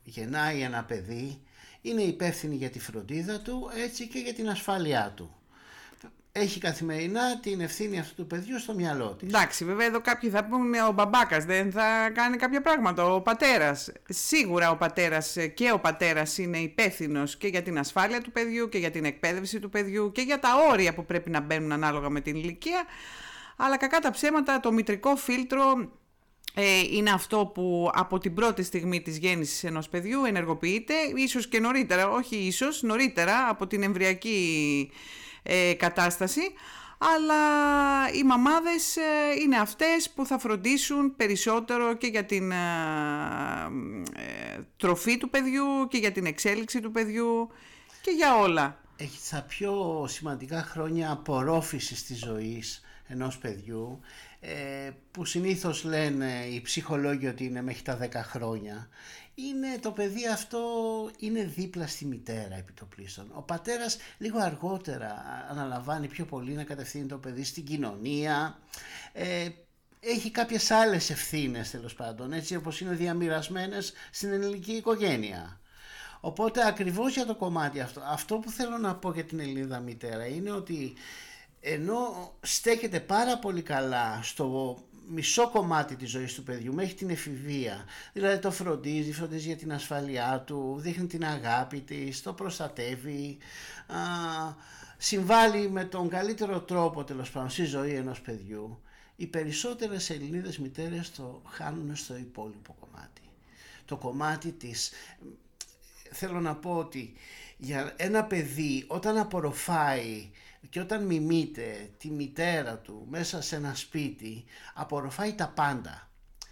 γεννάει 0.05 0.61
ένα 0.61 0.85
παιδί 0.85 1.41
είναι 1.89 2.03
υπεύθυνη 2.03 2.57
για 2.57 2.71
τη 2.71 2.81
φροντίδα 2.81 3.41
του 3.41 3.71
έτσι 3.85 4.09
και 4.09 4.19
για 4.19 4.35
την 4.35 4.49
ασφάλειά 4.49 5.13
του. 5.17 5.33
Έχει 6.33 6.61
καθημερινά 6.61 7.41
την 7.41 7.61
ευθύνη 7.61 7.99
αυτού 7.99 8.15
του 8.15 8.27
παιδιού 8.27 8.59
στο 8.59 8.75
μυαλό 8.75 9.15
της. 9.19 9.29
Εντάξει, 9.29 9.65
βέβαια 9.65 9.87
εδώ 9.87 10.01
κάποιοι 10.01 10.31
θα 10.31 10.45
πούνε 10.45 10.83
ο 10.83 10.93
μπαμπάκας 10.93 11.45
δεν 11.45 11.73
θα 11.73 12.11
κάνει 12.11 12.37
κάποια 12.37 12.61
πράγματα. 12.61 13.05
Ο 13.05 13.21
πατέρας. 13.21 13.93
Σίγουρα 14.09 14.71
ο 14.71 14.77
πατέρας 14.77 15.37
και 15.55 15.73
ο 15.73 15.79
πατέρας 15.79 16.39
είναι 16.39 16.59
υπεύθυνος 16.59 17.37
και 17.37 17.49
για 17.49 17.63
την 17.63 17.79
ασφάλεια 17.79 18.21
του 18.21 18.33
παιδιού 18.33 18.69
και 18.69 18.79
για 18.79 18.91
την 18.91 19.05
εκπαίδευση 19.05 19.59
του 19.59 19.69
παιδιού 19.69 20.13
και 20.13 20.21
για 20.21 20.39
τα 20.39 20.49
όρια 20.71 20.95
που 20.95 21.05
πρέπει 21.05 21.31
να 21.31 21.41
μπαίνουν 21.41 21.73
ανάλογα 21.73 22.09
με 22.09 22.21
την 22.21 22.37
ηλικία. 22.37 22.85
Αλλά 23.57 23.77
κακά 23.77 23.99
τα 23.99 24.11
ψέματα, 24.11 24.61
το 24.61 24.73
μητρικό 24.73 25.17
φίλτρο 25.17 25.63
ε, 25.81 25.89
είναι 26.91 27.11
αυτό 27.11 27.47
που 27.55 27.91
από 27.95 28.19
την 28.19 28.35
πρώτη 28.35 28.63
στιγμή 28.63 29.01
της 29.01 29.17
γέννησης 29.17 29.65
ενός 29.65 29.89
παιδιού 29.89 30.25
ενεργοποιείται, 30.25 30.95
ίσως 31.15 31.49
και 31.49 31.61
νωρίτερα, 31.61 32.09
όχι 32.09 32.37
ίσως, 32.37 32.83
νωρίτερα 32.83 33.49
από 33.49 33.67
την 33.67 33.83
εμβριακή 33.83 34.91
ε, 35.43 35.73
κατάσταση, 35.75 36.41
αλλά 36.99 37.43
οι 38.15 38.23
μαμάδες 38.23 38.97
ε, 38.97 39.41
είναι 39.43 39.57
αυτές 39.57 40.11
που 40.15 40.27
θα 40.27 40.39
φροντίσουν 40.39 41.17
περισσότερο 41.17 41.95
και 41.95 42.07
για 42.07 42.25
την 42.25 42.53
τροφή 44.77 45.19
του 45.19 45.31
παιδιού 45.31 45.65
και 45.89 45.99
για 45.99 46.13
την 46.13 46.27
εξέλιξη 46.27 46.81
του 46.81 46.91
παιδιού 46.91 47.49
και 48.01 48.11
για 48.11 48.37
όλα. 48.37 48.81
Έχει 48.97 49.31
τα 49.31 49.43
πιο 49.43 50.05
σημαντικά 50.09 50.63
χρόνια 50.63 51.11
απορρόφησης 51.11 52.05
της 52.05 52.19
ζωής 52.19 52.83
ενός 53.09 53.39
παιδιού 53.39 54.01
ε, 54.01 54.28
που 55.11 55.25
συνήθως 55.25 55.85
λένε 55.85 56.45
οι 56.51 56.61
ψυχολόγοι 56.61 57.27
ότι 57.27 57.45
είναι 57.45 57.63
μέχρι 57.63 57.83
τα 57.83 57.99
10 58.03 58.09
χρόνια 58.15 58.89
είναι 59.47 59.79
το 59.81 59.91
παιδί 59.91 60.29
αυτό 60.29 60.61
είναι 61.19 61.45
δίπλα 61.45 61.87
στη 61.87 62.05
μητέρα 62.05 62.55
επί 62.55 62.73
το 62.73 62.85
πλήστον. 62.85 63.31
Ο 63.35 63.43
πατέρας 63.43 63.97
λίγο 64.19 64.39
αργότερα 64.39 65.25
αναλαμβάνει 65.51 66.09
πιο 66.09 66.25
πολύ 66.25 66.53
να 66.53 66.65
κατευθύνει 66.65 67.07
το 67.07 67.19
παιδί 67.19 67.45
στην 67.45 67.65
κοινωνία 67.65 68.59
ε, 69.13 69.49
έχει 70.01 70.31
κάποιες 70.31 70.71
άλλες 70.71 71.11
ευθύνες 71.11 71.71
τέλος 71.71 71.95
πάντων 71.95 72.33
έτσι 72.33 72.57
όπως 72.57 72.81
είναι 72.81 72.95
διαμοιρασμένες 72.95 73.93
στην 74.11 74.33
ελληνική 74.33 74.73
οικογένεια. 74.73 75.61
Οπότε 76.21 76.67
ακριβώς 76.67 77.15
για 77.15 77.27
το 77.27 77.35
κομμάτι 77.35 77.81
αυτό, 77.81 78.01
αυτό 78.05 78.37
που 78.37 78.51
θέλω 78.51 78.79
να 78.79 78.95
πω 78.95 79.13
για 79.13 79.25
την 79.25 79.41
Ελληνίδα 79.41 79.81
μητέρα 79.81 80.27
είναι 80.27 80.51
ότι 80.51 80.95
ενώ 81.61 82.33
στέκεται 82.41 83.01
πάρα 83.01 83.39
πολύ 83.39 83.63
καλά 83.63 84.21
στο 84.23 84.79
μισό 85.09 85.51
κομμάτι 85.51 85.97
της 85.97 86.11
ζωής 86.11 86.35
του 86.35 86.43
παιδιού 86.43 86.75
μέχρι 86.75 86.95
την 86.95 87.11
εφηβεία. 87.11 87.85
Δηλαδή 88.13 88.39
το 88.39 88.51
φροντίζει, 88.51 89.13
φροντίζει 89.13 89.47
για 89.47 89.57
την 89.57 89.73
ασφαλειά 89.73 90.43
του, 90.47 90.77
δείχνει 90.79 91.07
την 91.07 91.25
αγάπη 91.25 91.81
της, 91.81 92.23
το 92.23 92.33
προστατεύει, 92.33 93.39
α, 93.87 93.97
συμβάλλει 94.97 95.69
με 95.71 95.85
τον 95.85 96.09
καλύτερο 96.09 96.61
τρόπο 96.61 97.05
τέλος 97.05 97.31
πάντων 97.31 97.51
στη 97.51 97.65
ζωή 97.65 97.95
ενός 97.95 98.21
παιδιού. 98.21 98.83
Οι 99.17 99.27
περισσότερες 99.27 100.11
Ελληνίδες 100.11 100.59
μητέρες 100.59 101.13
το 101.13 101.43
χάνουν 101.47 101.97
στο 101.97 102.17
υπόλοιπο 102.17 102.77
κομμάτι. 102.81 103.23
Το 103.85 103.97
κομμάτι 103.97 104.53
της... 104.53 104.91
Θέλω 106.11 106.41
να 106.41 106.55
πω 106.55 106.77
ότι 106.77 107.13
για 107.57 107.95
ένα 107.97 108.25
παιδί 108.25 108.85
όταν 108.87 109.19
απορροφάει 109.19 110.31
και 110.71 110.81
όταν 110.81 111.05
μιμείται 111.05 111.91
τη 111.99 112.11
μητέρα 112.11 112.77
του 112.77 113.07
μέσα 113.11 113.43
σε 113.43 113.57
ένα 113.57 113.75
σπίτι 113.75 114.45
απορροφάει 114.75 115.33
τα 115.33 115.53
πάντα. 115.55 116.11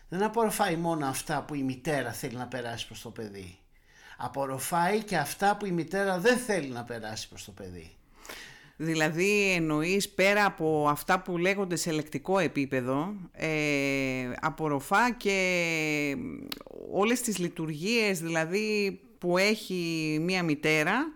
Δεν 0.08 0.22
απορροφάει 0.22 0.76
μόνο 0.76 1.06
αυτά 1.06 1.42
που 1.42 1.54
η 1.54 1.62
μητέρα 1.62 2.12
θέλει 2.12 2.36
να 2.36 2.46
περάσει 2.46 2.86
προς 2.86 3.02
το 3.02 3.10
παιδί. 3.10 3.58
Απορροφάει 4.16 5.02
και 5.02 5.16
αυτά 5.16 5.56
που 5.56 5.66
η 5.66 5.70
μητέρα 5.70 6.18
δεν 6.18 6.36
θέλει 6.36 6.68
να 6.68 6.84
περάσει 6.84 7.28
προς 7.28 7.44
το 7.44 7.52
παιδί. 7.52 7.96
Δηλαδή 8.76 9.52
εννοείς 9.52 10.08
πέρα 10.08 10.44
από 10.44 10.88
αυτά 10.88 11.20
που 11.20 11.38
λέγονται 11.38 11.76
σε 11.76 11.90
λεκτικό 11.90 12.38
επίπεδο, 12.38 13.14
ε, 13.32 13.48
απορροφά 14.40 15.12
και 15.12 16.16
όλες 16.92 17.20
τις 17.20 17.38
λειτουργίες 17.38 18.20
δηλαδή 18.20 19.00
που 19.18 19.38
έχει 19.38 20.18
μία 20.20 20.42
μητέρα, 20.42 20.94
ε, 20.94 21.06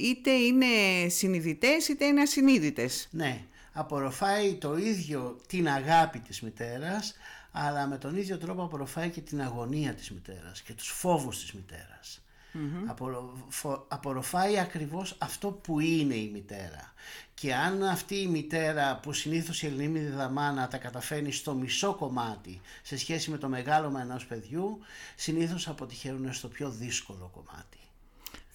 είτε 0.00 0.30
είναι 0.30 0.66
συνειδητές 1.08 1.88
είτε 1.88 2.04
είναι 2.04 2.20
ασυνείδητες. 2.20 3.08
Ναι, 3.10 3.44
απορροφάει 3.72 4.54
το 4.54 4.76
ίδιο 4.76 5.36
την 5.46 5.68
αγάπη 5.68 6.18
της 6.18 6.40
μητέρας, 6.40 7.14
αλλά 7.52 7.86
με 7.86 7.98
τον 7.98 8.16
ίδιο 8.16 8.38
τρόπο 8.38 8.62
απορροφάει 8.62 9.10
και 9.10 9.20
την 9.20 9.42
αγωνία 9.42 9.94
της 9.94 10.10
μητέρας 10.10 10.62
και 10.62 10.72
τους 10.72 10.88
φόβους 10.88 11.40
της 11.40 11.52
μητέρας. 11.52 12.18
Απορροφάει 13.88 14.58
ακριβώς 14.58 15.16
αυτό 15.18 15.50
που 15.50 15.80
είναι 15.80 16.14
η 16.14 16.30
μητέρα. 16.32 16.92
Και 17.34 17.54
αν 17.54 17.82
αυτή 17.82 18.14
η 18.14 18.26
μητέρα 18.26 18.98
που 19.02 19.12
συνήθως 19.12 19.62
η 19.62 19.66
ελληνική 19.66 19.98
διδαμάνα 19.98 20.68
τα 20.68 20.78
καταφέρνει 20.78 21.32
στο 21.32 21.54
μισό 21.54 21.94
κομμάτι 21.94 22.60
σε 22.82 22.96
σχέση 22.96 23.30
με 23.30 23.38
το 23.38 23.48
μεγάλωμα 23.48 24.00
ενός 24.00 24.26
παιδιού, 24.26 24.78
συνήθως 25.16 25.68
αποτυχαίνουν 25.68 26.32
στο 26.32 26.48
πιο 26.48 26.70
δύσκολο 26.70 27.30
κομμάτι. 27.34 27.78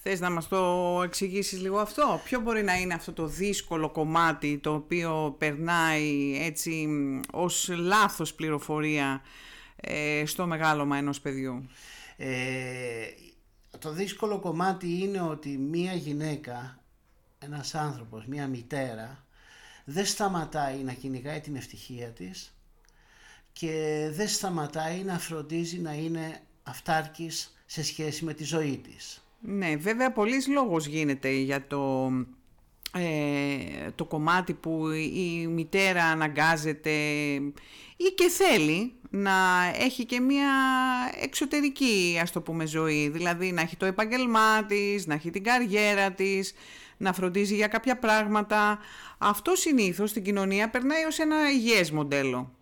Θες 0.02 0.20
να 0.20 0.30
μας 0.30 0.48
το 0.48 1.00
εξηγήσεις 1.04 1.60
λίγο 1.60 1.78
αυτό; 1.78 2.20
Ποιο 2.24 2.40
μπορεί 2.40 2.62
να 2.62 2.74
είναι 2.74 2.94
αυτό 2.94 3.12
το 3.12 3.26
δύσκολο 3.26 3.90
κομμάτι 3.90 4.58
το 4.58 4.74
οποίο 4.74 5.34
περνάει 5.38 6.38
έτσι 6.40 6.88
ως 7.32 7.68
λάθος 7.68 8.34
πληροφορία 8.34 9.22
ε, 9.76 10.22
στο 10.26 10.46
μεγάλωμα 10.46 10.96
ενός 10.96 11.20
παιδιού; 11.20 11.66
Ε, 12.16 13.06
το 13.78 13.92
δύσκολο 13.92 14.38
κομμάτι 14.40 14.98
είναι 14.98 15.20
ότι 15.20 15.48
μία 15.48 15.92
γυναίκα, 15.92 16.78
ένας 17.38 17.74
άνθρωπος, 17.74 18.26
μία 18.26 18.46
μητέρα 18.46 19.24
δεν 19.84 20.06
σταματάει 20.06 20.76
να 20.76 20.92
κυνηγάει 20.92 21.40
την 21.40 21.56
ευτυχία 21.56 22.08
της 22.08 22.54
και 23.52 24.08
δεν 24.12 24.28
σταματάει 24.28 25.02
να 25.02 25.18
φροντίζει 25.18 25.78
να 25.78 25.92
είναι 25.92 26.40
αυτάρκης 26.62 27.56
σε 27.66 27.82
σχέση 27.82 28.24
με 28.24 28.34
τη 28.34 28.44
ζωή 28.44 28.78
της. 28.78 29.24
Ναι, 29.40 29.76
βέβαια 29.76 30.12
πολλής 30.12 30.48
λόγος 30.48 30.86
γίνεται 30.86 31.30
για 31.30 31.66
το, 31.66 32.10
ε, 32.94 33.90
το 33.94 34.04
κομμάτι 34.04 34.54
που 34.54 34.90
η 34.90 35.46
μητέρα 35.46 36.04
αναγκάζεται 36.04 36.90
ή 37.96 38.04
και 38.14 38.28
θέλει 38.28 38.92
να 39.10 39.32
έχει 39.78 40.04
και 40.04 40.20
μια 40.20 40.48
εξωτερική 41.22 42.18
ας 42.22 42.32
το 42.32 42.40
πούμε 42.40 42.66
ζωή, 42.66 43.08
δηλαδή 43.08 43.52
να 43.52 43.60
έχει 43.60 43.76
το 43.76 43.86
επαγγελμά 43.86 44.64
της, 44.64 45.06
να 45.06 45.14
έχει 45.14 45.30
την 45.30 45.44
καριέρα 45.44 46.12
της, 46.12 46.54
να 46.96 47.12
φροντίζει 47.12 47.54
για 47.54 47.66
κάποια 47.66 47.98
πράγματα. 47.98 48.78
Αυτό 49.18 49.54
συνήθως 49.54 50.10
στην 50.10 50.22
κοινωνία 50.22 50.70
περνάει 50.70 51.04
ως 51.04 51.18
ένα 51.18 51.50
υγιές 51.50 51.90
μοντέλο. 51.90 52.54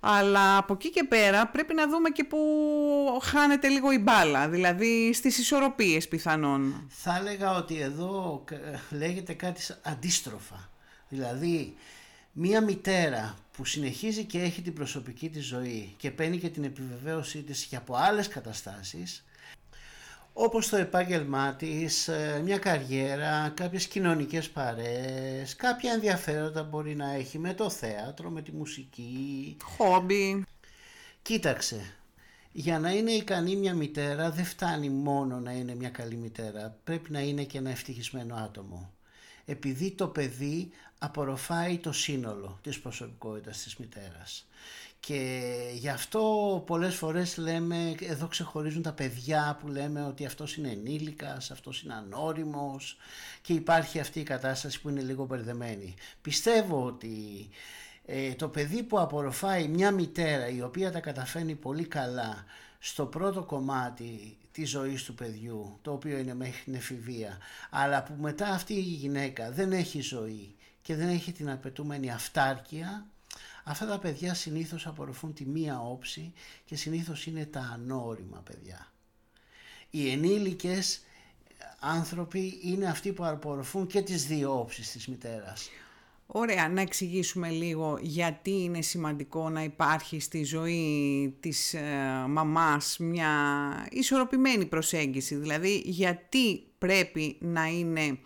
Αλλά 0.00 0.56
από 0.56 0.72
εκεί 0.72 0.90
και 0.90 1.04
πέρα 1.04 1.46
πρέπει 1.46 1.74
να 1.74 1.88
δούμε 1.88 2.10
και 2.10 2.24
που 2.24 2.38
χάνεται 3.22 3.68
λίγο 3.68 3.92
η 3.92 3.98
μπάλα, 3.98 4.48
δηλαδή 4.48 5.12
στις 5.12 5.38
ισορροπίες 5.38 6.08
πιθανόν. 6.08 6.86
Θα 6.88 7.16
έλεγα 7.16 7.56
ότι 7.56 7.80
εδώ 7.80 8.44
λέγεται 8.90 9.32
κάτι 9.32 9.60
αντίστροφα. 9.82 10.70
Δηλαδή 11.08 11.74
μία 12.32 12.60
μητέρα 12.60 13.34
που 13.52 13.64
συνεχίζει 13.64 14.24
και 14.24 14.38
έχει 14.38 14.62
την 14.62 14.72
προσωπική 14.72 15.28
της 15.28 15.44
ζωή 15.46 15.94
και 15.96 16.10
παίρνει 16.10 16.38
και 16.38 16.48
την 16.48 16.64
επιβεβαίωσή 16.64 17.42
της 17.42 17.64
και 17.64 17.76
από 17.76 17.94
άλλες 17.96 18.28
καταστάσεις 18.28 19.24
όπως 20.42 20.68
το 20.68 20.76
επάγγελμά 20.76 21.54
της, 21.54 22.08
ε, 22.08 22.40
μια 22.44 22.58
καριέρα, 22.58 23.52
κάποιες 23.56 23.86
κοινωνικές 23.86 24.50
παρέες, 24.50 25.56
κάποια 25.56 25.92
ενδιαφέροντα 25.92 26.62
μπορεί 26.62 26.94
να 26.94 27.12
έχει 27.12 27.38
με 27.38 27.54
το 27.54 27.70
θέατρο, 27.70 28.30
με 28.30 28.42
τη 28.42 28.52
μουσική. 28.52 29.56
Χόμπι. 29.62 30.44
Κοίταξε, 31.22 31.94
για 32.52 32.78
να 32.78 32.90
είναι 32.90 33.10
ικανή 33.10 33.56
μια 33.56 33.74
μητέρα 33.74 34.30
δεν 34.30 34.44
φτάνει 34.44 34.90
μόνο 34.90 35.40
να 35.40 35.52
είναι 35.52 35.74
μια 35.74 35.90
καλή 35.90 36.16
μητέρα, 36.16 36.78
πρέπει 36.84 37.10
να 37.10 37.20
είναι 37.20 37.44
και 37.44 37.58
ένα 37.58 37.70
ευτυχισμένο 37.70 38.34
άτομο. 38.34 38.92
Επειδή 39.44 39.90
το 39.90 40.08
παιδί 40.08 40.70
απορροφάει 40.98 41.78
το 41.78 41.92
σύνολο 41.92 42.58
της 42.62 42.80
προσωπικότητας 42.80 43.62
της 43.62 43.76
μητέρας. 43.76 44.46
Και 45.00 45.42
γι' 45.74 45.88
αυτό 45.88 46.62
πολλές 46.66 46.94
φορές 46.94 47.36
λέμε, 47.36 47.94
εδώ 48.00 48.26
ξεχωρίζουν 48.26 48.82
τα 48.82 48.92
παιδιά 48.92 49.58
που 49.60 49.68
λέμε 49.68 50.04
ότι 50.04 50.26
αυτός 50.26 50.56
είναι 50.56 50.70
ενήλικας, 50.70 51.50
αυτός 51.50 51.82
είναι 51.82 51.94
ανώριμος 51.94 52.96
και 53.42 53.52
υπάρχει 53.52 54.00
αυτή 54.00 54.20
η 54.20 54.22
κατάσταση 54.22 54.80
που 54.80 54.88
είναι 54.88 55.00
λίγο 55.00 55.24
μπερδεμένη. 55.24 55.94
Πιστεύω 56.22 56.84
ότι 56.84 57.48
ε, 58.04 58.34
το 58.34 58.48
παιδί 58.48 58.82
που 58.82 59.00
απορροφάει 59.00 59.68
μια 59.68 59.90
μητέρα 59.90 60.48
η 60.48 60.62
οποία 60.62 60.92
τα 60.92 61.00
καταφέρνει 61.00 61.54
πολύ 61.54 61.84
καλά 61.84 62.44
στο 62.78 63.06
πρώτο 63.06 63.42
κομμάτι 63.42 64.38
της 64.52 64.70
ζωής 64.70 65.04
του 65.04 65.14
παιδιού, 65.14 65.78
το 65.82 65.92
οποίο 65.92 66.18
είναι 66.18 66.34
μέχρι 66.34 66.62
την 66.64 66.74
εφηβεία, 66.74 67.38
αλλά 67.70 68.02
που 68.02 68.12
μετά 68.18 68.48
αυτή 68.48 68.74
η 68.74 68.80
γυναίκα 68.80 69.50
δεν 69.50 69.72
έχει 69.72 70.00
ζωή 70.00 70.54
και 70.82 70.96
δεν 70.96 71.08
έχει 71.08 71.32
την 71.32 71.50
απαιτούμενη 71.50 72.10
αυτάρκεια, 72.10 73.06
αυτά 73.70 73.86
τα 73.86 73.98
παιδιά 73.98 74.34
συνήθως 74.34 74.86
απορροφούν 74.86 75.34
τη 75.34 75.46
μία 75.46 75.80
όψη 75.80 76.32
και 76.64 76.76
συνήθως 76.76 77.26
είναι 77.26 77.46
τα 77.46 77.70
ανώριμα 77.74 78.42
παιδιά. 78.44 78.92
Οι 79.90 80.10
ενήλικες 80.10 81.00
άνθρωποι 81.80 82.58
είναι 82.62 82.86
αυτοί 82.86 83.12
που 83.12 83.24
απορροφούν 83.24 83.86
και 83.86 84.02
τις 84.02 84.26
δύο 84.26 84.58
όψεις 84.58 84.90
της 84.92 85.06
μητέρας. 85.08 85.68
Ωραία, 86.26 86.68
να 86.68 86.80
εξηγήσουμε 86.80 87.48
λίγο 87.48 87.98
γιατί 88.00 88.50
είναι 88.50 88.82
σημαντικό 88.82 89.48
να 89.48 89.62
υπάρχει 89.62 90.20
στη 90.20 90.44
ζωή 90.44 91.36
της 91.40 91.74
ε, 91.74 92.24
μαμάς 92.28 92.96
μια 92.98 93.28
ισορροπημένη 93.90 94.66
προσέγγιση. 94.66 95.34
Δηλαδή, 95.34 95.82
γιατί 95.84 96.62
πρέπει 96.78 97.36
να 97.40 97.66
είναι 97.66 98.18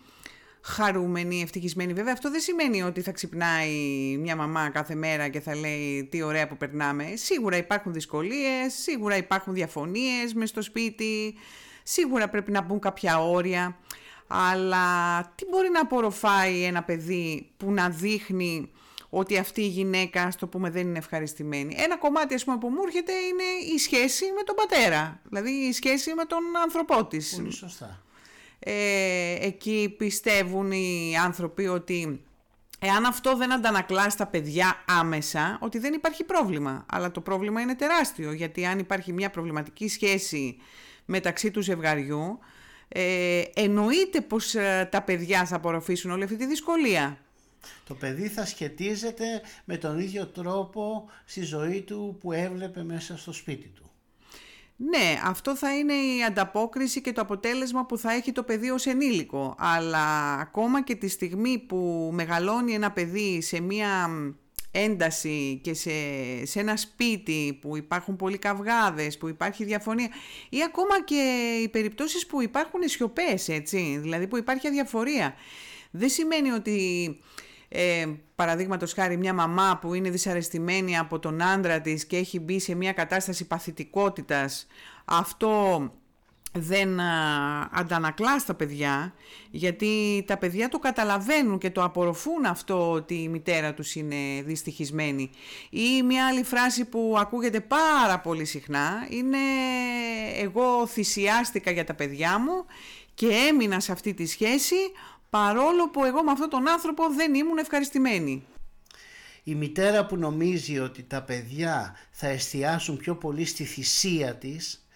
χαρούμενη, 0.65 1.41
ευτυχισμένη. 1.41 1.93
Βέβαια 1.93 2.13
αυτό 2.13 2.31
δεν 2.31 2.39
σημαίνει 2.39 2.83
ότι 2.83 3.01
θα 3.01 3.11
ξυπνάει 3.11 3.71
μια 4.19 4.35
μαμά 4.35 4.69
κάθε 4.69 4.95
μέρα 4.95 5.27
και 5.27 5.39
θα 5.39 5.55
λέει 5.55 6.07
τι 6.11 6.21
ωραία 6.21 6.47
που 6.47 6.57
περνάμε. 6.57 7.13
Σίγουρα 7.15 7.57
υπάρχουν 7.57 7.93
δυσκολίες, 7.93 8.73
σίγουρα 8.73 9.17
υπάρχουν 9.17 9.53
διαφωνίες 9.53 10.33
μες 10.33 10.49
στο 10.49 10.61
σπίτι, 10.61 11.35
σίγουρα 11.83 12.29
πρέπει 12.29 12.51
να 12.51 12.61
μπουν 12.61 12.79
κάποια 12.79 13.19
όρια. 13.21 13.77
Αλλά 14.27 14.85
τι 15.35 15.45
μπορεί 15.49 15.69
να 15.69 15.79
απορροφάει 15.79 16.63
ένα 16.63 16.83
παιδί 16.83 17.49
που 17.57 17.71
να 17.71 17.89
δείχνει 17.89 18.71
ότι 19.09 19.37
αυτή 19.37 19.61
η 19.61 19.67
γυναίκα, 19.67 20.23
ας 20.23 20.35
το 20.35 20.47
πούμε, 20.47 20.69
δεν 20.69 20.87
είναι 20.87 20.97
ευχαριστημένη; 20.97 21.75
Ένα 21.77 21.97
κομμάτι, 21.97 22.33
ας 22.33 22.43
πούμε, 22.43 22.57
που 22.57 22.69
μου 22.69 22.81
έρχεται 22.85 23.11
είναι 23.11 23.73
η 23.75 23.77
σχέση 23.77 24.25
με 24.25 24.43
τον 24.43 24.55
πατέρα. 24.55 25.21
Δηλαδή 25.23 25.51
η 25.51 25.71
σχέση 25.71 26.13
με 26.13 26.25
τον 26.25 26.39
άνθρωπό 26.63 27.05
της. 27.05 27.35
Πολύ 27.35 27.51
σωστά. 27.51 28.04
Ε, 28.59 29.35
εκεί 29.39 29.95
πιστεύουν 29.97 30.71
οι 30.71 31.17
άνθρωποι 31.23 31.67
ότι 31.67 32.21
εάν 32.79 33.05
αυτό 33.05 33.35
δεν 33.35 33.53
αντανακλά 33.53 34.09
στα 34.09 34.27
παιδιά 34.27 34.83
άμεσα, 34.87 35.57
ότι 35.61 35.79
δεν 35.79 35.93
υπάρχει 35.93 36.23
πρόβλημα. 36.23 36.85
Αλλά 36.89 37.11
το 37.11 37.21
πρόβλημα 37.21 37.61
είναι 37.61 37.75
τεράστιο, 37.75 38.31
γιατί 38.31 38.65
αν 38.65 38.79
υπάρχει 38.79 39.13
μια 39.13 39.29
προβληματική 39.29 39.87
σχέση 39.87 40.57
μεταξύ 41.05 41.51
του 41.51 41.61
ζευγαριού, 41.61 42.39
ε, 42.87 43.41
εννοείται 43.53 44.21
πως 44.21 44.55
ε, 44.55 44.87
τα 44.91 45.01
παιδιά 45.01 45.45
θα 45.45 45.55
απορροφήσουν 45.55 46.11
όλη 46.11 46.23
αυτή 46.23 46.35
τη 46.35 46.45
δυσκολία. 46.45 47.17
Το 47.87 47.93
παιδί 47.93 48.27
θα 48.27 48.45
σχετίζεται 48.45 49.41
με 49.65 49.77
τον 49.77 49.99
ίδιο 49.99 50.27
τρόπο 50.27 51.09
στη 51.25 51.41
ζωή 51.41 51.81
του 51.81 52.17
που 52.19 52.31
έβλεπε 52.31 52.83
μέσα 52.83 53.17
στο 53.17 53.31
σπίτι 53.31 53.67
του. 53.67 53.84
Ναι, 54.77 55.19
αυτό 55.23 55.55
θα 55.55 55.77
είναι 55.77 55.93
η 55.93 56.23
ανταπόκριση 56.23 57.01
και 57.01 57.11
το 57.11 57.21
αποτέλεσμα 57.21 57.85
που 57.85 57.97
θα 57.97 58.11
έχει 58.11 58.31
το 58.31 58.43
παιδί 58.43 58.69
ως 58.69 58.85
ενήλικο. 58.85 59.55
Αλλά 59.57 60.33
ακόμα 60.39 60.83
και 60.83 60.95
τη 60.95 61.07
στιγμή 61.07 61.59
που 61.59 62.09
μεγαλώνει 62.13 62.73
ένα 62.73 62.91
παιδί 62.91 63.41
σε 63.41 63.59
μια 63.59 64.09
ένταση 64.71 65.59
και 65.63 65.73
σε, 65.73 65.91
σε 66.45 66.59
ένα 66.59 66.77
σπίτι 66.77 67.57
που 67.61 67.77
υπάρχουν 67.77 68.15
πολλοί 68.15 68.37
καυγάδες, 68.37 69.17
που 69.17 69.27
υπάρχει 69.27 69.63
διαφωνία 69.63 70.09
ή 70.49 70.63
ακόμα 70.63 71.03
και 71.03 71.51
οι 71.63 71.69
περιπτώσεις 71.69 72.25
που 72.25 72.41
υπάρχουν 72.41 72.79
σιωπές, 72.85 73.47
έτσι, 73.47 73.97
δηλαδή 74.01 74.27
που 74.27 74.37
υπάρχει 74.37 74.67
αδιαφορία. 74.67 75.35
Δεν 75.91 76.09
σημαίνει 76.09 76.51
ότι 76.51 77.09
ε, 77.69 78.05
παραδείγματος 78.35 78.93
χάρη 78.93 79.17
μια 79.17 79.33
μαμά 79.33 79.77
που 79.81 79.93
είναι 79.93 80.09
δυσαρεστημένη 80.09 80.97
από 80.97 81.19
τον 81.19 81.41
άντρα 81.41 81.81
της 81.81 82.05
και 82.05 82.17
έχει 82.17 82.39
μπει 82.39 82.59
σε 82.59 82.75
μια 82.75 82.93
κατάσταση 82.93 83.47
παθητικότητας, 83.47 84.67
αυτό 85.05 85.79
δεν 86.57 86.99
αντανακλά 87.71 88.39
στα 88.39 88.53
παιδιά, 88.53 89.13
γιατί 89.51 90.23
τα 90.27 90.37
παιδιά 90.37 90.69
το 90.69 90.79
καταλαβαίνουν 90.79 91.57
και 91.57 91.69
το 91.69 91.83
απορροφούν 91.83 92.45
αυτό 92.45 92.91
ότι 92.91 93.13
η 93.13 93.27
μητέρα 93.27 93.73
τους 93.73 93.95
είναι 93.95 94.41
δυστυχισμένη. 94.45 95.29
Ή 95.69 96.03
μια 96.03 96.27
άλλη 96.27 96.43
φράση 96.43 96.85
που 96.85 97.15
ακούγεται 97.19 97.59
πάρα 97.59 98.19
πολύ 98.19 98.45
συχνά 98.45 99.07
είναι 99.09 99.37
«εγώ 100.41 100.87
θυσιάστηκα 100.87 101.71
για 101.71 101.83
τα 101.83 101.93
παιδιά 101.93 102.39
μου 102.39 102.65
και 103.13 103.27
έμεινα 103.49 103.79
σε 103.79 103.91
αυτή 103.91 104.13
τη 104.13 104.25
σχέση 104.25 104.75
παρόλο 105.29 105.89
που 105.89 106.05
εγώ 106.05 106.23
με 106.23 106.31
αυτόν 106.31 106.49
τον 106.49 106.69
άνθρωπο 106.69 107.03
δεν 107.09 107.33
ήμουν 107.33 107.57
ευχαριστημένη». 107.57 108.45
Η 109.47 109.55
μητέρα 109.55 110.05
που 110.05 110.17
νομίζει 110.17 110.79
ότι 110.79 111.03
τα 111.03 111.21
παιδιά 111.21 111.95
θα 112.11 112.27
εστιάσουν 112.27 112.97
πιο 112.97 113.15
πολύ 113.15 113.45
στη 113.45 113.63
θυσία 113.63 114.35
της 114.35 114.87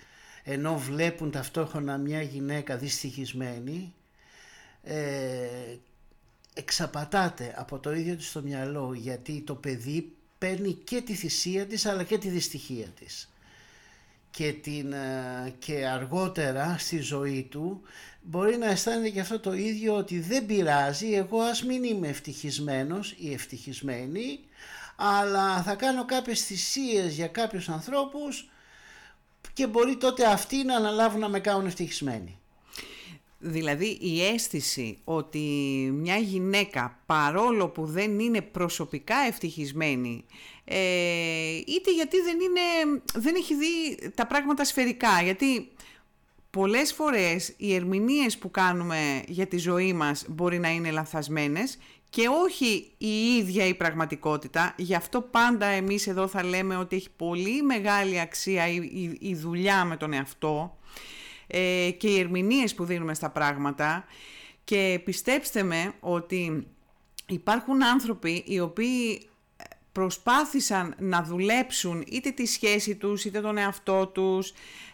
ενώ 0.43 0.77
βλέπουν 0.77 1.31
ταυτόχρονα 1.31 1.97
μια 1.97 2.21
γυναίκα 2.21 2.77
δυστυχισμένη 2.77 3.93
ε, 4.83 5.77
εξαπατάται 6.53 7.53
από 7.57 7.79
το 7.79 7.93
ίδιο 7.93 8.15
της 8.15 8.31
το 8.31 8.41
μυαλό 8.41 8.93
γιατί 8.93 9.41
το 9.41 9.55
παιδί 9.55 10.15
παίρνει 10.37 10.73
και 10.73 11.01
τη 11.01 11.13
θυσία 11.13 11.65
της 11.65 11.85
αλλά 11.85 12.03
και 12.03 12.17
τη 12.17 12.29
δυστυχία 12.29 12.87
της 12.87 13.29
και, 14.31 14.53
την, 14.53 14.93
ε, 14.93 15.53
και 15.59 15.87
αργότερα 15.87 16.75
στη 16.79 16.99
ζωή 16.99 17.47
του 17.51 17.81
μπορεί 18.21 18.57
να 18.57 18.65
αισθάνεται 18.65 19.09
και 19.09 19.19
αυτό 19.19 19.39
το 19.39 19.53
ίδιο 19.53 19.95
ότι 19.95 20.19
δεν 20.19 20.45
πειράζει 20.45 21.13
εγώ 21.13 21.39
ας 21.39 21.63
μην 21.63 21.83
είμαι 21.83 22.07
ευτυχισμένος 22.07 23.15
ή 23.17 23.33
ευτυχισμένη 23.33 24.39
αλλά 24.95 25.63
θα 25.63 25.75
κάνω 25.75 26.05
κάποιες 26.05 26.41
θυσίες 26.41 27.13
για 27.13 27.27
κάποιους 27.27 27.69
ανθρώπους 27.69 28.49
και 29.53 29.67
μπορεί 29.67 29.97
τότε 29.97 30.25
αυτοί 30.25 30.63
να 30.63 30.75
αναλάβουν 30.75 31.19
να 31.19 31.29
με 31.29 31.39
κάνουν 31.39 31.65
ευτυχισμένοι. 31.65 32.38
Δηλαδή 33.39 33.97
η 34.01 34.25
αίσθηση 34.25 34.97
ότι 35.03 35.39
μια 35.93 36.17
γυναίκα 36.17 36.99
παρόλο 37.05 37.67
που 37.67 37.85
δεν 37.85 38.19
είναι 38.19 38.41
προσωπικά 38.41 39.15
ευτυχισμένη 39.27 40.25
ε, 40.65 41.55
είτε 41.55 41.93
γιατί 41.95 42.21
δεν, 42.21 42.37
είναι, 42.39 43.01
δεν 43.15 43.35
έχει 43.35 43.55
δει 43.55 44.09
τα 44.15 44.27
πράγματα 44.27 44.63
σφαιρικά 44.63 45.21
γιατί 45.23 45.69
πολλές 46.49 46.93
φορές 46.93 47.53
οι 47.57 47.75
ερμηνείες 47.75 48.37
που 48.37 48.51
κάνουμε 48.51 49.23
για 49.27 49.47
τη 49.47 49.57
ζωή 49.57 49.93
μας 49.93 50.25
μπορεί 50.27 50.59
να 50.59 50.69
είναι 50.69 50.91
λαθασμένες 50.91 51.77
και 52.09 52.27
όχι 52.43 52.91
η 52.97 53.35
ίδια 53.37 53.65
η 53.65 53.73
πραγματικότητα. 53.73 54.73
Γι' 54.77 54.95
αυτό 54.95 55.21
πάντα 55.21 55.65
εμείς 55.65 56.07
εδώ 56.07 56.27
θα 56.27 56.43
λέμε 56.43 56.77
ότι 56.77 56.95
έχει 56.95 57.09
πολύ 57.15 57.61
μεγάλη 57.61 58.19
αξία 58.19 58.67
η, 58.67 59.17
η, 59.19 59.35
δουλειά 59.35 59.85
με 59.85 59.97
τον 59.97 60.13
εαυτό 60.13 60.77
ε, 61.51 61.89
και 61.97 62.07
οι 62.07 62.19
ερμηνείες 62.19 62.75
που 62.75 62.83
δίνουμε 62.83 63.13
στα 63.13 63.29
πράγματα. 63.29 64.05
Και 64.63 65.01
πιστέψτε 65.03 65.63
με 65.63 65.93
ότι 65.99 66.67
υπάρχουν 67.27 67.83
άνθρωποι 67.83 68.43
οι 68.47 68.59
οποίοι 68.59 69.29
προσπάθησαν 69.91 70.95
να 70.99 71.23
δουλέψουν 71.23 72.03
είτε 72.07 72.31
τη 72.31 72.45
σχέση 72.45 72.95
τους 72.95 73.25
είτε 73.25 73.41
τον 73.41 73.57
εαυτό 73.57 74.07
τους 74.07 74.53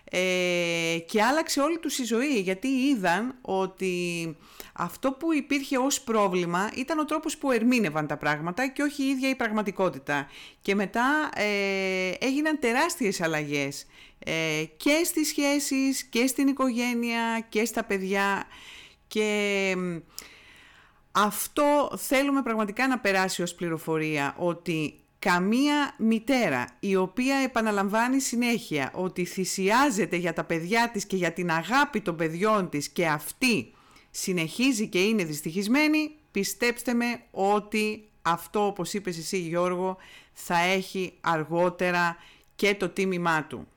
ε, 0.09 0.97
και 1.07 1.23
άλλαξε 1.23 1.61
όλη 1.61 1.79
τους 1.79 1.97
η 1.97 2.03
ζωή 2.03 2.39
γιατί 2.39 2.67
είδαν 2.67 3.35
ότι 3.41 4.37
αυτό 4.73 5.11
που 5.11 5.33
υπήρχε 5.33 5.77
ως 5.77 6.01
πρόβλημα 6.01 6.71
ήταν 6.75 6.99
ο 6.99 7.05
τρόπος 7.05 7.37
που 7.37 7.51
ερμήνευαν 7.51 8.07
τα 8.07 8.17
πράγματα 8.17 8.67
και 8.67 8.81
όχι 8.81 9.03
η 9.03 9.07
ίδια 9.07 9.29
η 9.29 9.35
πραγματικότητα. 9.35 10.27
Και 10.61 10.75
μετά 10.75 11.29
ε, 11.35 12.11
έγιναν 12.19 12.59
τεράστιες 12.59 13.21
αλλαγές 13.21 13.85
ε, 14.19 14.63
και 14.77 15.01
στις 15.03 15.27
σχέσεις 15.27 16.03
και 16.03 16.27
στην 16.27 16.47
οικογένεια 16.47 17.45
και 17.49 17.65
στα 17.65 17.83
παιδιά 17.83 18.47
και... 19.07 19.75
Αυτό 21.17 21.91
θέλουμε 21.97 22.41
πραγματικά 22.41 22.87
να 22.87 22.99
περάσει 22.99 23.41
ως 23.41 23.55
πληροφορία, 23.55 24.35
ότι 24.37 25.04
καμία 25.25 25.95
μητέρα 25.97 26.67
η 26.79 26.95
οποία 26.95 27.35
επαναλαμβάνει 27.35 28.19
συνέχεια 28.19 28.91
ότι 28.95 29.25
θυσιάζεται 29.25 30.15
για 30.15 30.33
τα 30.33 30.43
παιδιά 30.43 30.89
της 30.93 31.05
και 31.05 31.15
για 31.15 31.33
την 31.33 31.51
αγάπη 31.51 32.01
των 32.01 32.15
παιδιών 32.15 32.69
της 32.69 32.89
και 32.89 33.07
αυτή 33.07 33.73
συνεχίζει 34.11 34.87
και 34.87 35.03
είναι 35.03 35.23
δυστυχισμένη, 35.23 36.15
πιστέψτε 36.31 36.93
με 36.93 37.21
ότι 37.31 38.09
αυτό 38.21 38.65
όπως 38.65 38.93
είπες 38.93 39.17
εσύ 39.17 39.37
Γιώργο 39.37 39.97
θα 40.33 40.57
έχει 40.57 41.13
αργότερα 41.21 42.17
και 42.55 42.75
το 42.75 42.89
τίμημά 42.89 43.43
του. 43.43 43.67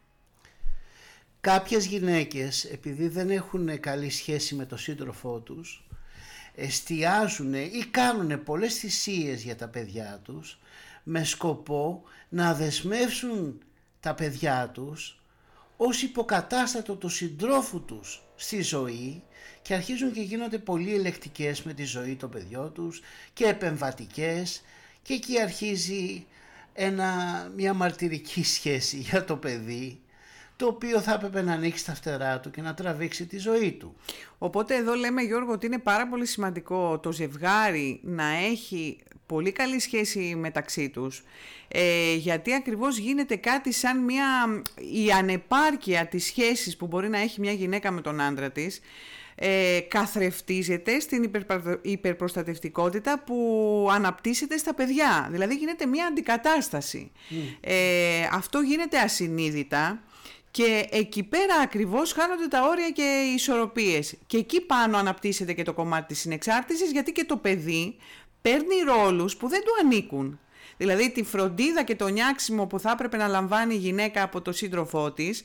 Κάποιες 1.41 1.87
γυναίκες 1.87 2.65
επειδή 2.65 3.09
δεν 3.09 3.31
έχουν 3.31 3.81
καλή 3.81 4.11
σχέση 4.11 4.55
με 4.55 4.67
τον 4.67 4.79
σύντροφό 4.79 5.39
τους 5.39 5.87
εστιάζουν 6.55 7.55
ή 7.55 7.85
κάνουν 7.91 8.43
πολλές 8.43 8.75
θυσίες 8.75 9.43
για 9.43 9.57
τα 9.57 9.69
παιδιά 9.69 10.21
τους 10.25 10.59
με 11.11 11.25
σκοπό 11.25 12.03
να 12.29 12.55
δεσμεύσουν 12.55 13.63
τα 14.01 14.15
παιδιά 14.15 14.71
τους 14.75 15.23
ως 15.77 16.03
υποκατάστατο 16.03 16.95
του 16.95 17.09
συντρόφου 17.09 17.85
τους 17.85 18.23
στη 18.37 18.63
ζωή 18.63 19.23
και 19.63 19.75
αρχίζουν 19.75 20.13
και 20.13 20.21
γίνονται 20.21 20.59
πολύ 20.59 20.95
ελεκτικές 20.95 21.63
με 21.63 21.73
τη 21.73 21.85
ζωή 21.85 22.17
των 22.17 22.31
παιδιών 22.31 22.73
τους 22.73 23.01
και 23.33 23.45
επεμβατικές 23.45 24.63
και 25.03 25.15
εκεί 25.15 25.41
αρχίζει 25.41 26.27
ένα, 26.73 27.13
μια 27.57 27.75
μαρτυρική 27.75 28.45
σχέση 28.45 28.97
για 28.99 29.25
το 29.25 29.37
παιδί 29.37 30.01
το 30.59 30.67
οποίο 30.67 31.01
θα 31.01 31.13
έπρεπε 31.13 31.43
να 31.43 31.53
ανοίξει 31.53 31.85
τα 31.85 31.95
φτερά 31.95 32.41
του 32.41 32.51
και 32.51 32.63
να 32.63 32.75
τραβήξει 32.75 33.27
τη 33.27 33.39
ζωή 33.39 33.73
του. 33.73 33.97
Οπότε 34.39 34.75
εδώ 34.75 34.95
λέμε 34.95 35.23
Γιώργο 35.23 35.53
ότι 35.53 35.67
είναι 35.67 35.79
πάρα 35.79 36.09
πολύ 36.09 36.27
σημαντικό 36.27 36.99
το 36.99 37.13
ζευγάρι 37.13 38.01
να 38.03 38.29
έχει 38.29 38.99
πολύ 39.27 39.53
καλή 39.53 39.81
σχέση 39.81 40.35
μεταξύ 40.37 40.89
τους 40.91 41.23
ε, 41.69 42.15
γιατί 42.15 42.55
ακριβώς 42.55 42.99
γίνεται 42.99 43.37
κάτι 43.37 43.73
σαν 43.73 43.99
μια 43.99 44.25
η 45.05 45.11
ανεπάρκεια 45.11 46.07
της 46.07 46.25
σχέσης 46.25 46.77
που 46.77 46.87
μπορεί 46.87 47.09
να 47.09 47.19
έχει 47.19 47.41
μια 47.41 47.53
γυναίκα 47.53 47.91
με 47.91 48.01
τον 48.01 48.21
άντρα 48.21 48.51
της 48.51 48.81
ε, 49.35 49.81
καθρεφτίζεται 49.89 51.01
στην 51.01 51.31
υπερπροστατευτικότητα 51.83 53.23
που 53.27 53.89
αναπτύσσεται 53.93 54.57
στα 54.57 54.75
παιδιά. 54.75 55.29
Δηλαδή 55.31 55.55
γίνεται 55.55 55.87
μια 55.87 56.07
αντικατάσταση. 56.07 57.11
Ε, 57.61 58.29
αυτό 58.33 58.61
γίνεται 58.61 58.99
ασυνείδητα 58.99 60.03
και 60.51 60.89
εκεί 60.91 61.23
πέρα 61.23 61.55
ακριβώς 61.63 62.13
χάνονται 62.13 62.49
τα 62.49 62.63
όρια 62.69 62.91
και 62.91 63.27
οι 63.31 63.35
ισορροπίες. 63.35 64.17
Και 64.27 64.37
εκεί 64.37 64.61
πάνω 64.61 64.97
αναπτύσσεται 64.97 65.53
και 65.53 65.63
το 65.63 65.73
κομμάτι 65.73 66.07
της 66.07 66.19
συνεξάρτησης 66.19 66.91
γιατί 66.91 67.13
και 67.13 67.25
το 67.25 67.37
παιδί 67.37 67.97
παίρνει 68.43 68.81
ρόλους 68.87 69.37
που 69.37 69.49
δεν 69.49 69.61
του 69.61 69.71
ανήκουν. 69.85 70.41
Δηλαδή 70.77 71.11
τη 71.11 71.23
φροντίδα 71.23 71.83
και 71.83 71.97
το 71.97 72.09
νιάξιμο 72.09 72.67
που 72.67 72.81
θα 72.81 72.91
έπρεπε 72.91 73.17
να 73.17 73.27
λαμβάνει 73.27 73.75
η 73.75 73.79
γυναίκα 73.79 74.23
από 74.23 74.41
το 74.41 74.53
σύντροφό 74.53 75.13
της 75.13 75.45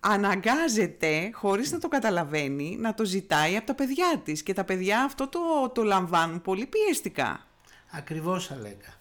αναγκάζεται, 0.00 1.30
χωρίς 1.32 1.72
να 1.72 1.78
το 1.78 1.88
καταλαβαίνει, 1.88 2.76
να 2.80 2.94
το 2.94 3.04
ζητάει 3.04 3.56
από 3.56 3.66
τα 3.66 3.74
παιδιά 3.74 4.20
της. 4.24 4.42
Και 4.42 4.52
τα 4.52 4.64
παιδιά 4.64 5.02
αυτό 5.02 5.28
το, 5.28 5.40
το 5.74 5.82
λαμβάνουν 5.82 6.42
πολύ 6.42 6.66
πιεστικά. 6.66 7.46
Ακριβώς 7.90 8.50
Αλέκα. 8.50 8.94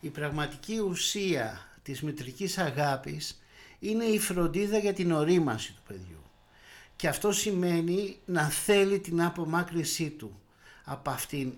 Η 0.00 0.08
πραγματική 0.08 0.78
ουσία 0.78 1.68
της 1.82 2.02
μητρικής 2.02 2.58
αγάπης 2.58 3.40
είναι 3.78 4.04
η 4.04 4.18
φροντίδα 4.18 4.78
για 4.78 4.92
την 4.92 5.12
ορίμαση 5.12 5.72
του 5.72 5.82
παιδιού. 5.86 6.22
Και 6.96 7.08
αυτό 7.08 7.32
σημαίνει 7.32 8.16
να 8.24 8.42
θέλει 8.42 8.98
την 8.98 9.22
απομάκρυσή 9.22 10.10
του 10.10 10.40
από 10.84 11.10
αυτήν 11.10 11.52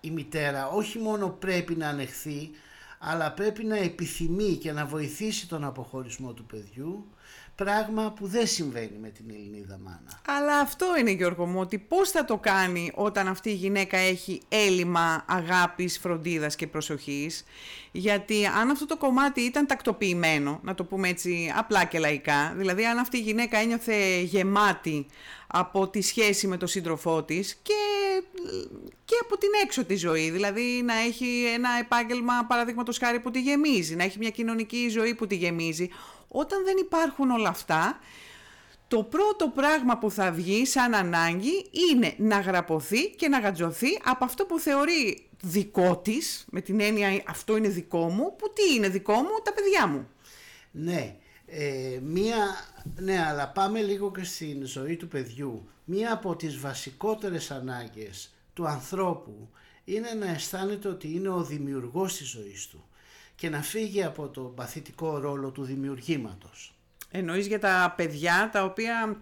η 0.00 0.10
μητέρα. 0.10 0.68
Όχι 0.68 0.98
μόνο 0.98 1.28
πρέπει 1.28 1.74
να 1.74 1.88
ανεχθεί, 1.88 2.50
αλλά 2.98 3.32
πρέπει 3.32 3.64
να 3.64 3.76
επιθυμεί 3.76 4.56
και 4.56 4.72
να 4.72 4.86
βοηθήσει 4.86 5.48
τον 5.48 5.64
αποχωρισμό 5.64 6.32
του 6.32 6.44
παιδιού 6.44 7.06
Πράγμα 7.56 8.12
που 8.12 8.26
δεν 8.26 8.46
συμβαίνει 8.46 8.98
με 9.00 9.08
την 9.08 9.24
Ελληνίδα 9.30 9.78
μάνα. 9.82 10.20
Αλλά 10.26 10.58
αυτό 10.58 10.86
είναι 10.98 11.10
Γιώργο 11.10 11.46
μου, 11.46 11.60
ότι 11.60 11.78
πώς 11.78 12.10
θα 12.10 12.24
το 12.24 12.36
κάνει 12.36 12.92
όταν 12.94 13.28
αυτή 13.28 13.50
η 13.50 13.54
γυναίκα 13.54 13.96
έχει 13.96 14.40
έλλειμμα 14.48 15.24
αγάπης, 15.28 15.98
φροντίδας 15.98 16.56
και 16.56 16.66
προσοχής; 16.66 17.44
Γιατί 17.92 18.46
αν 18.46 18.70
αυτό 18.70 18.86
το 18.86 18.96
κομμάτι 18.96 19.40
ήταν 19.40 19.66
τακτοποιημένο, 19.66 20.60
να 20.62 20.74
το 20.74 20.84
πούμε 20.84 21.08
έτσι 21.08 21.52
απλά 21.56 21.84
και 21.84 21.98
λαϊκά, 21.98 22.54
δηλαδή 22.56 22.84
αν 22.84 22.98
αυτή 22.98 23.16
η 23.16 23.20
γυναίκα 23.20 23.58
ένιωθε 23.58 24.20
γεμάτη 24.20 25.06
από 25.46 25.88
τη 25.88 26.02
σχέση 26.02 26.46
με 26.46 26.56
τον 26.56 26.68
σύντροφό 26.68 27.22
της 27.22 27.54
και 27.62 27.74
και 29.04 29.14
από 29.22 29.38
την 29.38 29.48
έξω 29.64 29.84
τη 29.84 29.96
ζωή. 29.96 30.30
Δηλαδή 30.30 30.82
να 30.84 30.94
έχει 30.94 31.44
ένα 31.54 31.68
επάγγελμα, 31.80 32.44
παραδείγματος 32.48 32.98
χάρη, 32.98 33.20
που 33.20 33.30
τη 33.30 33.40
γεμίζει, 33.40 33.94
να 33.96 34.04
έχει 34.04 34.18
μια 34.18 34.30
κοινωνική 34.30 34.88
ζωή 34.88 35.14
που 35.14 35.26
τη 35.26 35.36
γεμίζει. 35.36 35.88
Όταν 36.38 36.64
δεν 36.64 36.76
υπάρχουν 36.76 37.30
όλα 37.30 37.48
αυτά, 37.48 37.98
το 38.88 39.02
πρώτο 39.02 39.48
πράγμα 39.48 39.98
που 39.98 40.10
θα 40.10 40.32
βγει 40.32 40.66
σαν 40.66 40.94
ανάγκη 40.94 41.70
είναι 41.90 42.14
να 42.18 42.40
γραπωθεί 42.40 43.10
και 43.10 43.28
να 43.28 43.38
γατζωθεί 43.38 43.88
από 44.04 44.24
αυτό 44.24 44.44
που 44.44 44.58
θεωρεί 44.58 45.28
δικό 45.40 45.96
της, 45.96 46.44
με 46.50 46.60
την 46.60 46.80
έννοια 46.80 47.22
αυτό 47.26 47.56
είναι 47.56 47.68
δικό 47.68 48.08
μου, 48.08 48.36
που 48.36 48.52
τι 48.52 48.74
είναι 48.74 48.88
δικό 48.88 49.14
μου, 49.14 49.30
τα 49.42 49.52
παιδιά 49.52 49.86
μου. 49.86 50.08
Ναι, 50.70 51.16
ε, 51.46 51.98
μία, 52.02 52.36
ναι, 52.96 53.24
αλλά 53.26 53.48
πάμε 53.48 53.80
λίγο 53.80 54.10
και 54.10 54.24
στην 54.24 54.66
ζωή 54.66 54.96
του 54.96 55.08
παιδιού. 55.08 55.68
Μία 55.84 56.12
από 56.12 56.36
τις 56.36 56.58
βασικότερες 56.58 57.50
ανάγκες 57.50 58.34
του 58.52 58.66
ανθρώπου 58.66 59.48
είναι 59.84 60.12
να 60.12 60.30
αισθάνεται 60.30 60.88
ότι 60.88 61.14
είναι 61.14 61.28
ο 61.28 61.42
δημιουργός 61.42 62.16
της 62.16 62.28
ζωής 62.28 62.66
του 62.66 62.88
και 63.36 63.48
να 63.48 63.62
φύγει 63.62 64.04
από 64.04 64.28
το 64.28 64.40
παθητικό 64.40 65.18
ρόλο 65.18 65.50
του 65.50 65.62
δημιουργήματος. 65.62 66.74
Εννοείς 67.10 67.46
για 67.46 67.58
τα 67.58 67.94
παιδιά 67.96 68.48
τα 68.52 68.64
οποία 68.64 69.16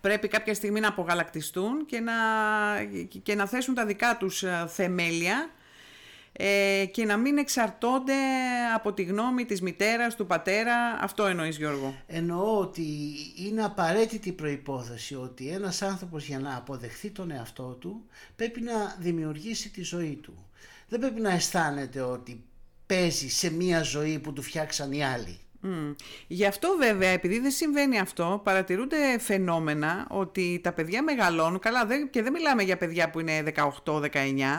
πρέπει 0.00 0.28
κάποια 0.28 0.54
στιγμή 0.54 0.80
να 0.80 0.88
απογαλακτιστούν 0.88 1.86
και 1.86 2.00
να, 2.00 2.12
και 3.22 3.34
να 3.34 3.46
θέσουν 3.46 3.74
τα 3.74 3.86
δικά 3.86 4.16
τους 4.16 4.42
ε, 4.42 4.64
θεμέλια 4.68 5.50
ε, 6.32 6.84
και 6.90 7.04
να 7.04 7.16
μην 7.16 7.38
εξαρτώνται 7.38 8.14
από 8.74 8.92
τη 8.92 9.02
γνώμη 9.02 9.44
της 9.44 9.62
μητέρας, 9.62 10.16
του 10.16 10.26
πατέρα. 10.26 10.98
Αυτό 11.00 11.26
εννοείς 11.26 11.56
Γιώργο; 11.56 11.94
Εννοώ 12.06 12.58
ότι 12.58 12.86
είναι 13.36 13.64
απαραίτητη 13.64 14.32
προϋπόθεση 14.32 15.14
ότι 15.14 15.48
ένας 15.48 15.82
άνθρωπος 15.82 16.26
για 16.26 16.38
να 16.38 16.56
αποδεχθεί 16.56 17.10
τον 17.10 17.30
εαυτό 17.30 17.76
του 17.80 18.04
πρέπει 18.36 18.60
να 18.60 18.96
δημιουργήσει 18.98 19.70
τη 19.70 19.82
ζωή 19.82 20.18
του. 20.22 20.46
Δεν 20.88 21.00
πρέπει 21.00 21.20
να 21.20 21.30
αισθάνεται 21.30 22.00
ότι 22.00 22.44
παίζει 22.90 23.28
σε 23.28 23.50
μία 23.50 23.82
ζωή 23.82 24.18
που 24.18 24.32
του 24.32 24.42
φτιάξαν 24.42 24.92
οι 24.92 25.04
άλλοι. 25.04 25.38
Mm. 25.62 25.94
Γι' 26.26 26.46
αυτό 26.46 26.76
βέβαια, 26.78 27.08
επειδή 27.08 27.38
δεν 27.38 27.50
συμβαίνει 27.50 27.98
αυτό, 27.98 28.40
παρατηρούνται 28.44 29.18
φαινόμενα 29.18 30.06
ότι 30.10 30.60
τα 30.62 30.72
παιδιά 30.72 31.02
μεγαλώνουν. 31.02 31.58
Καλά, 31.58 31.86
δεν, 31.86 32.10
και 32.10 32.22
δεν 32.22 32.32
μιλάμε 32.32 32.62
για 32.62 32.76
παιδιά 32.76 33.10
που 33.10 33.20
είναι 33.20 33.42
18-19, 33.84 34.02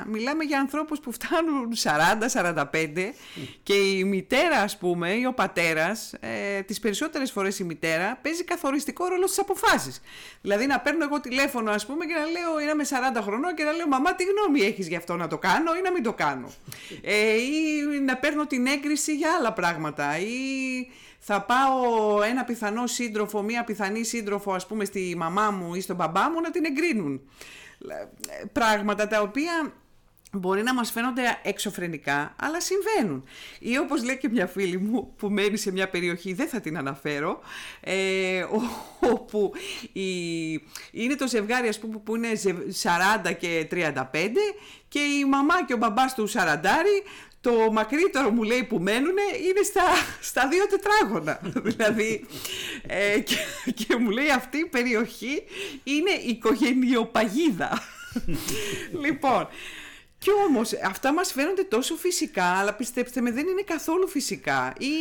μιλάμε 0.07 0.43
για 0.43 0.59
ανθρώπους 0.59 0.99
που 0.99 1.11
φτάνουν 1.11 1.73
40-45 2.63 2.65
και 3.63 3.73
η 3.73 4.03
μητέρα, 4.03 4.57
ας 4.57 4.77
πούμε, 4.77 5.11
ή 5.11 5.25
ο 5.25 5.33
πατέρας, 5.33 6.13
ε, 6.19 6.61
τις 6.61 6.79
περισσότερες 6.79 7.31
φορές 7.31 7.59
η 7.59 7.63
μητέρα, 7.63 8.19
παίζει 8.21 8.43
καθοριστικό 8.43 9.07
ρόλο 9.07 9.27
στις 9.27 9.39
αποφάσεις. 9.39 10.01
Δηλαδή 10.41 10.65
να 10.65 10.79
παίρνω 10.79 11.03
εγώ 11.03 11.19
τηλέφωνο, 11.19 11.71
ας 11.71 11.85
πούμε, 11.85 12.05
και 12.05 12.13
να 12.13 12.25
λέω, 12.25 12.59
είναι 12.61 12.73
με 12.73 12.83
40 12.83 13.21
χρονών 13.21 13.55
και 13.55 13.63
να 13.63 13.71
λέω, 13.71 13.87
μαμά, 13.87 14.15
τι 14.15 14.23
γνώμη 14.23 14.61
έχεις 14.61 14.87
γι' 14.87 14.95
αυτό 14.95 15.15
να 15.15 15.27
το 15.27 15.37
κάνω 15.37 15.75
ή 15.75 15.81
να 15.83 15.91
μην 15.91 16.03
το 16.03 16.13
κάνω; 16.13 16.51
ε, 17.01 17.33
ή 17.35 17.99
να 18.05 18.17
παίρνω 18.17 18.47
την 18.47 18.67
έγκριση 18.67 19.15
για 19.15 19.29
άλλα 19.39 19.53
πράγματα 19.53 20.17
ή 20.17 20.90
θα 21.23 21.41
πάω 21.41 22.21
ένα 22.21 22.43
πιθανό 22.43 22.87
σύντροφο, 22.87 23.41
μία 23.41 23.63
πιθανή 23.63 24.03
σύντροφο 24.03 24.53
ας 24.53 24.67
πούμε 24.67 24.85
στη 24.85 25.13
μαμά 25.17 25.51
μου 25.51 25.75
ή 25.75 25.81
στον 25.81 25.95
μπαμπά 25.95 26.29
μου 26.29 26.41
να 26.41 26.51
την 26.51 26.65
εγκρίνουν. 26.65 27.21
Πράγματα 28.51 29.07
τα 29.07 29.21
οποία 29.21 29.73
μπορεί 30.31 30.63
να 30.63 30.73
μας 30.73 30.91
φαίνονται 30.91 31.21
εξωφρενικά, 31.43 32.35
αλλά 32.41 32.57
συμβαίνουν. 32.61 33.23
Ή 33.59 33.77
όπως 33.77 34.03
λέει 34.03 34.17
και 34.17 34.29
μια 34.29 34.47
φίλη 34.47 34.77
μου 34.77 35.13
που 35.17 35.29
μένει 35.29 35.57
σε 35.57 35.71
μια 35.71 35.89
περιοχή, 35.89 36.33
δεν 36.33 36.47
θα 36.47 36.59
την 36.59 36.77
αναφέρω, 36.77 37.39
ε, 37.79 38.45
όπου 39.13 39.51
η, 39.91 40.51
είναι 40.91 41.15
το 41.17 41.27
ζευγάρι 41.27 41.67
ας 41.67 41.79
πούμε 41.79 41.97
που 41.97 42.15
είναι 42.15 42.29
40 43.25 43.33
και 43.39 43.67
35 43.71 43.93
και 44.87 44.99
η 44.99 45.25
μαμά 45.25 45.65
και 45.65 45.73
ο 45.73 45.77
μπαμπάς 45.77 46.15
του 46.15 46.29
40 46.29 46.33
το 47.41 47.71
μακρύτερο 47.71 48.29
μου 48.29 48.43
λέει 48.43 48.63
που 48.63 48.79
μένουν 48.79 49.15
είναι 49.47 49.61
στα, 49.63 49.83
στα 50.21 50.47
δύο 50.47 50.67
τετράγωνα. 50.67 51.39
δηλαδή, 51.69 52.25
ε, 52.87 53.19
και, 53.19 53.35
και 53.75 53.95
μου 53.95 54.09
λέει 54.09 54.29
αυτή 54.29 54.57
η 54.57 54.65
περιοχή 54.65 55.43
είναι 55.83 56.11
οικογενειοπαγίδα. 56.11 57.81
λοιπόν, 59.03 59.47
και 60.23 60.31
όμως 60.47 60.73
αυτά 60.85 61.13
μας 61.13 61.31
φαίνονται 61.31 61.63
τόσο 61.63 61.95
φυσικά, 61.95 62.43
αλλά 62.43 62.73
πιστέψτε 62.73 63.21
με 63.21 63.31
δεν 63.31 63.47
είναι 63.47 63.61
καθόλου 63.65 64.07
φυσικά. 64.07 64.73
Ή 64.79 64.93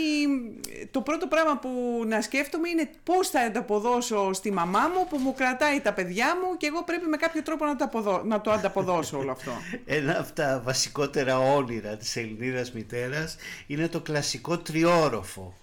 το 0.91 1.01
πρώτο 1.01 1.27
πράγμα 1.27 1.59
που 1.59 2.03
να 2.07 2.21
σκέφτομαι 2.21 2.69
είναι 2.69 2.91
πώς 3.05 3.29
θα 3.29 3.41
ανταποδώσω 3.41 4.33
στη 4.33 4.53
μαμά 4.53 4.81
μου 4.95 5.07
που 5.09 5.17
μου 5.17 5.35
κρατάει 5.35 5.81
τα 5.81 5.93
παιδιά 5.93 6.27
μου 6.37 6.57
και 6.57 6.67
εγώ 6.67 6.85
πρέπει 6.85 7.07
με 7.07 7.17
κάποιο 7.17 7.43
τρόπο 7.43 7.65
να 7.65 7.77
το, 7.77 8.23
να 8.25 8.41
το 8.41 8.51
ανταποδώσω 8.51 9.19
όλο 9.19 9.31
αυτό. 9.31 9.51
Ένα 9.87 10.21
από 10.21 10.33
τα 10.33 10.61
βασικότερα 10.65 11.39
όνειρα 11.39 11.97
της 11.97 12.17
Ελληνίδας 12.17 12.73
μητέρας 12.73 13.37
είναι 13.67 13.89
το 13.89 14.01
κλασικό 14.01 14.59
τριόροφο 14.59 15.55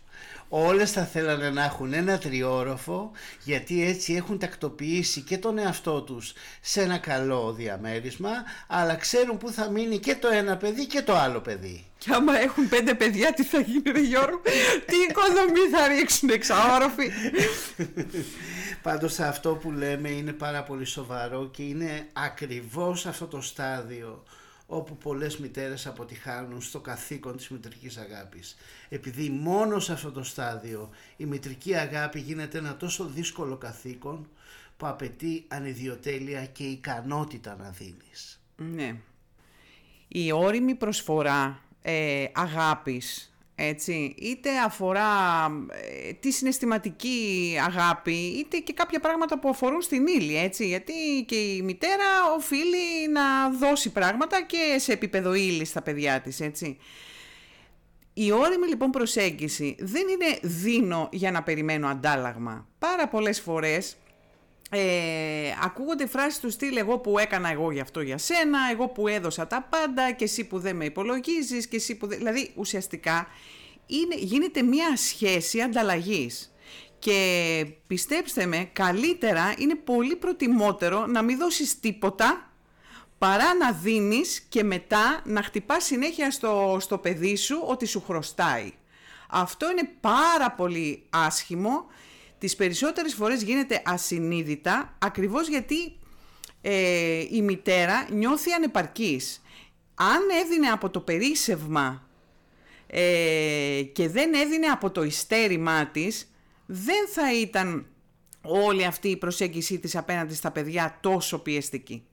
όλες 0.49 0.91
θα 0.91 1.05
θέλανε 1.05 1.49
να 1.49 1.63
έχουν 1.63 1.93
ένα 1.93 2.17
τριόροφο 2.17 3.11
γιατί 3.43 3.87
έτσι 3.87 4.13
έχουν 4.13 4.39
τακτοποιήσει 4.39 5.21
και 5.21 5.37
τον 5.37 5.57
εαυτό 5.57 6.01
τους 6.01 6.33
σε 6.61 6.81
ένα 6.81 6.97
καλό 6.97 7.53
διαμέρισμα 7.53 8.29
αλλά 8.67 8.95
ξέρουν 8.95 9.37
που 9.37 9.51
θα 9.51 9.69
μείνει 9.69 9.97
και 9.97 10.15
το 10.15 10.27
ένα 10.27 10.57
παιδί 10.57 10.85
και 10.87 11.01
το 11.01 11.15
άλλο 11.15 11.39
παιδί. 11.39 11.85
Και 11.97 12.11
άμα 12.13 12.39
έχουν 12.39 12.69
πέντε 12.69 12.93
παιδιά 12.93 13.33
τι 13.33 13.43
θα 13.43 13.59
γίνει 13.59 13.91
ρε 13.91 13.99
Γιώργο, 13.99 14.41
τι 14.85 14.95
οικοδομή 15.09 15.67
θα 15.71 15.87
ρίξουν 15.87 16.29
εξαόροφοι; 16.29 17.11
Πάντως 18.81 19.19
αυτό 19.19 19.55
που 19.55 19.71
λέμε 19.71 20.09
είναι 20.09 20.31
πάρα 20.31 20.63
πολύ 20.63 20.85
σοβαρό 20.85 21.49
και 21.51 21.63
είναι 21.63 22.07
ακριβώς 22.13 23.05
αυτό 23.05 23.25
το 23.25 23.41
στάδιο 23.41 24.23
όπου 24.67 24.97
πολλές 24.97 25.37
μητέρες 25.37 25.87
αποτυχάνουν 25.87 26.61
στο 26.61 26.79
καθήκον 26.79 27.37
της 27.37 27.49
μητρικής 27.49 27.97
αγάπης. 27.97 28.55
Επειδή 28.89 29.29
μόνος 29.29 29.83
σε 29.83 29.93
αυτό 29.93 30.11
το 30.11 30.23
στάδιο 30.23 30.89
η 31.17 31.25
μητρική 31.25 31.75
αγάπη 31.75 32.19
γίνεται 32.19 32.57
ένα 32.57 32.77
τόσο 32.77 33.05
δύσκολο 33.05 33.57
καθήκον 33.57 34.29
που 34.77 34.87
απαιτεί 34.87 35.45
ανιδιοτέλεια 35.47 36.45
και 36.45 36.63
ικανότητα 36.63 37.55
να 37.55 37.69
δίνεις. 37.69 38.41
Ναι. 38.55 38.95
Η 40.07 40.31
όριμη 40.31 40.75
προσφορά 40.75 41.61
ε, 41.81 42.25
αγάπης 42.33 43.36
έτσι, 43.59 44.15
είτε 44.17 44.49
αφορά 44.65 45.05
ε, 46.07 46.13
τη 46.13 46.31
συναισθηματική 46.31 47.55
αγάπη, 47.65 48.11
είτε 48.11 48.57
και 48.57 48.73
κάποια 48.73 48.99
πράγματα 48.99 49.39
που 49.39 49.49
αφορούν 49.49 49.81
στην 49.81 50.07
ύλη, 50.07 50.37
έτσι, 50.37 50.67
γιατί 50.67 50.93
και 51.27 51.35
η 51.35 51.61
μητέρα 51.61 52.05
οφείλει 52.35 53.09
να 53.11 53.49
δώσει 53.49 53.89
πράγματα 53.89 54.43
και 54.43 54.75
σε 54.77 54.91
επίπεδο 54.91 55.33
ύλης 55.33 55.69
στα 55.69 55.81
παιδιά 55.81 56.21
της, 56.21 56.39
έτσι. 56.39 56.77
Η 58.13 58.31
όρημη 58.31 58.67
λοιπόν 58.67 58.89
προσέγγιση 58.89 59.75
δεν 59.79 60.07
είναι 60.07 60.39
δίνω 60.41 61.09
για 61.11 61.31
να 61.31 61.43
περιμένω 61.43 61.87
αντάλλαγμα. 61.87 62.67
Πάρα 62.79 63.07
πολλές 63.07 63.39
φορές 63.39 63.97
ε, 64.69 65.51
ακούγονται 65.63 66.07
φράσεις 66.07 66.39
του 66.39 66.49
στυλ 66.49 66.77
εγώ 66.77 66.97
που 66.97 67.19
έκανα 67.19 67.51
εγώ 67.51 67.71
γι' 67.71 67.79
αυτό 67.79 68.01
για 68.01 68.17
σένα, 68.17 68.59
εγώ 68.71 68.87
που 68.87 69.07
έδωσα 69.07 69.47
τα 69.47 69.67
πάντα 69.69 70.11
και 70.11 70.23
εσύ 70.23 70.43
που 70.43 70.59
δεν 70.59 70.75
με 70.75 70.85
υπολογίζεις 70.85 71.67
και 71.67 71.75
εσύ 71.75 71.95
που 71.95 72.07
δεν... 72.07 72.17
Δηλαδή 72.17 72.51
ουσιαστικά 72.55 73.27
είναι, 73.85 74.15
γίνεται 74.17 74.61
μια 74.61 74.95
σχέση 74.95 75.61
ανταλλαγής. 75.61 76.51
Και 76.99 77.65
πιστέψτε 77.87 78.45
με, 78.45 78.69
καλύτερα 78.73 79.53
είναι 79.57 79.75
πολύ 79.75 80.15
προτιμότερο 80.15 81.05
να 81.05 81.21
μην 81.21 81.37
δώσεις 81.37 81.79
τίποτα 81.79 82.51
παρά 83.17 83.53
να 83.55 83.71
δίνεις 83.71 84.39
και 84.49 84.63
μετά 84.63 85.21
να 85.23 85.43
χτυπάς 85.43 85.83
συνέχεια 85.83 86.31
στο, 86.31 86.77
στο 86.79 86.97
παιδί 86.97 87.35
σου 87.35 87.63
ότι 87.65 87.85
σου 87.85 88.03
χρωστάει. 88.07 88.71
Αυτό 89.29 89.71
είναι 89.71 89.89
πάρα 90.01 90.51
πολύ 90.51 91.03
άσχημο 91.09 91.85
τις 92.37 92.55
περισσότερες 92.55 93.13
φορές 93.13 93.43
γίνεται 93.43 93.81
ασυνείδητα 93.85 94.95
ακριβώς 94.99 95.47
γιατί 95.47 95.97
ε, 96.61 97.25
η 97.31 97.41
μητέρα 97.41 98.07
νιώθει 98.11 98.51
ανεπαρκής. 98.51 99.41
Αν 99.95 100.21
έδινε 100.43 100.67
από 100.67 100.89
το 100.89 100.99
περίσευμα 100.99 102.07
ε, 102.87 103.81
και 103.93 104.09
δεν 104.09 104.33
έδινε 104.33 104.67
από 104.67 104.91
το 104.91 105.03
ιστέρημά 105.03 105.87
της, 105.87 106.31
δεν 106.65 107.07
θα 107.13 107.33
ήταν 107.33 107.85
όλη 108.41 108.85
αυτή 108.85 109.09
η 109.09 109.17
προσέγγιση 109.17 109.79
της 109.79 109.95
απέναντι 109.95 110.35
στα 110.35 110.51
παιδιά 110.51 110.97
τόσο 111.01 111.39
πιεστική. 111.39 112.03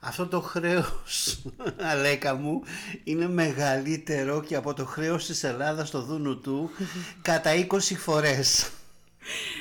Αυτό 0.00 0.26
το 0.26 0.40
χρέος, 0.40 1.42
Αλέκα 1.90 2.34
μου, 2.34 2.62
είναι 3.04 3.28
μεγαλύτερο 3.28 4.40
και 4.42 4.56
από 4.56 4.74
το 4.74 4.84
χρέος 4.84 5.26
της 5.26 5.44
Ελλάδας 5.44 5.88
στο 5.88 6.02
δούνου 6.02 6.40
του 6.40 6.70
κατά 7.22 7.50
20 7.70 7.78
φορές 7.78 8.70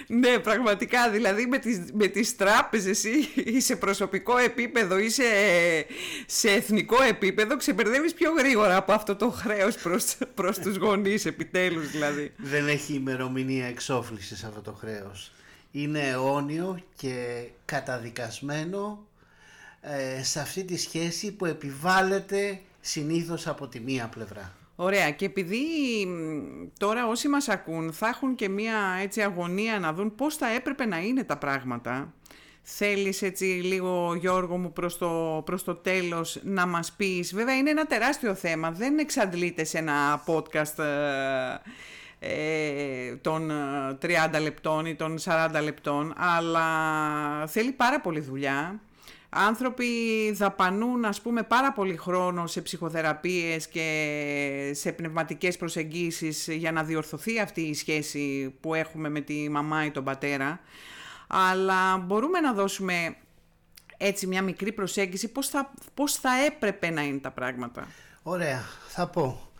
ναι, 0.07 0.39
πραγματικά, 0.39 1.09
δηλαδή 1.09 1.45
με 1.45 1.57
τις, 1.57 1.81
με 1.93 2.07
τις 2.07 2.35
τράπεζες 2.35 3.03
ή, 3.03 3.59
σε 3.59 3.75
προσωπικό 3.75 4.37
επίπεδο 4.37 4.97
ή 4.97 5.09
σε, 6.25 6.49
εθνικό 6.49 7.03
επίπεδο 7.03 7.57
ξεπερδεύεις 7.57 8.13
πιο 8.13 8.31
γρήγορα 8.31 8.75
από 8.75 8.93
αυτό 8.93 9.15
το 9.15 9.29
χρέος 9.29 9.75
προς, 9.75 10.17
προς 10.33 10.59
τους 10.59 10.75
γονείς 10.75 11.25
επιτέλους 11.25 11.91
δηλαδή. 11.91 12.31
Δεν 12.37 12.67
έχει 12.67 12.93
ημερομηνία 12.93 13.65
εξόφλησης 13.65 14.43
αυτό 14.43 14.61
το 14.61 14.71
χρέος. 14.71 15.31
Είναι 15.71 16.09
αιώνιο 16.09 16.79
και 16.95 17.43
καταδικασμένο 17.65 19.07
ε, 19.81 20.23
σε 20.23 20.39
αυτή 20.39 20.63
τη 20.63 20.77
σχέση 20.77 21.31
που 21.31 21.45
επιβάλλεται 21.45 22.61
συνήθως 22.81 23.47
από 23.47 23.67
τη 23.67 23.79
μία 23.79 24.07
πλευρά. 24.07 24.53
Ωραία. 24.75 25.11
Και 25.11 25.25
επειδή 25.25 25.65
τώρα 26.77 27.07
όσοι 27.07 27.27
μας 27.27 27.49
ακούν 27.49 27.93
θα 27.93 28.07
έχουν 28.07 28.35
και 28.35 28.49
μία 28.49 28.77
έτσι 29.01 29.21
αγωνία 29.21 29.79
να 29.79 29.93
δουν 29.93 30.15
πώς 30.15 30.35
θα 30.35 30.47
έπρεπε 30.47 30.85
να 30.85 30.97
είναι 30.97 31.23
τα 31.23 31.37
πράγματα. 31.37 32.13
Θέλεις 32.67 33.21
έτσι 33.21 33.45
λίγο 33.45 34.15
Γιώργο 34.15 34.57
μου 34.57 34.73
προς 34.73 34.97
το, 34.97 35.41
προς 35.45 35.63
το 35.63 35.75
τέλος 35.75 36.39
να 36.43 36.65
μας 36.65 36.91
πεις, 36.91 37.33
βέβαια 37.33 37.55
είναι 37.55 37.69
ένα 37.69 37.85
τεράστιο 37.85 38.33
θέμα, 38.33 38.71
δεν 38.71 38.97
εξαντλείται 38.97 39.63
σε 39.63 39.77
ένα 39.77 40.23
podcast 40.25 40.83
ε, 40.83 41.59
ε 42.19 43.15
των 43.15 43.51
30 44.01 44.41
λεπτών 44.41 44.85
ή 44.85 44.95
των 44.95 45.17
40 45.23 45.49
λεπτών, 45.63 46.13
αλλά 46.17 46.67
θέλει 47.47 47.71
πάρα 47.71 48.01
πολύ 48.01 48.19
δουλειά 48.19 48.79
Άνθρωποι 49.37 49.87
δαπανούν 50.31 51.05
ας 51.05 51.21
πούμε 51.21 51.43
πάρα 51.43 51.73
πολύ 51.73 51.97
χρόνο 51.97 52.47
σε 52.47 52.61
ψυχοθεραπείες 52.61 53.67
και 53.67 54.71
σε 54.73 54.91
πνευματικές 54.91 55.57
προσεγγίσεις 55.57 56.47
για 56.47 56.71
να 56.71 56.83
διορθωθεί 56.83 57.39
αυτή 57.39 57.61
η 57.61 57.73
σχέση 57.73 58.55
που 58.59 58.73
έχουμε 58.73 59.09
με 59.09 59.19
τη 59.19 59.49
μαμά 59.49 59.85
ή 59.85 59.91
τον 59.91 60.03
πατέρα. 60.03 60.59
Αλλά 61.27 61.97
μπορούμε 61.97 62.39
να 62.39 62.53
δώσουμε 62.53 63.15
έτσι 63.97 64.27
μια 64.27 64.41
μικρή 64.41 64.71
προσέγγιση 64.71 65.27
πώς 65.27 65.47
θα, 65.49 65.73
πώς 65.93 66.13
θα 66.13 66.29
έπρεπε 66.45 66.89
να 66.89 67.01
είναι 67.01 67.19
τα 67.19 67.31
πράγματα. 67.31 67.87
Ωραία, 68.23 68.63
θα 68.87 69.07
πω. 69.07 69.51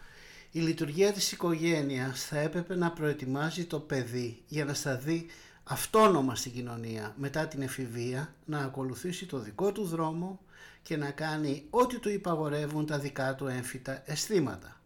Η 0.52 0.60
λειτουργία 0.60 1.12
της 1.12 1.32
οικογένειας 1.32 2.26
θα 2.26 2.40
έπρεπε 2.40 2.76
να 2.76 2.92
προετοιμάζει 2.92 3.66
το 3.66 3.80
παιδί 3.80 4.44
για 4.48 4.66
να 4.66 4.74
σταθεί 4.74 5.26
αυτόνομα 5.68 6.36
στην 6.36 6.52
κοινωνία 6.52 7.14
μετά 7.18 7.48
την 7.48 7.62
εφηβεία 7.62 8.34
να 8.46 8.60
ακολουθήσει 8.60 9.26
το 9.26 9.40
δικό 9.40 9.72
του 9.72 9.84
δρόμο 9.84 10.40
και 10.82 10.98
να 10.98 11.12
κάνει 11.12 11.66
ό,τι 11.70 12.00
του 12.00 12.10
υπαγορεύουν 12.10 12.86
τα 12.86 13.00
δικά 13.00 13.36
του 13.36 13.48
έμφυτα 13.48 14.04
αισθήματα. 14.06 14.80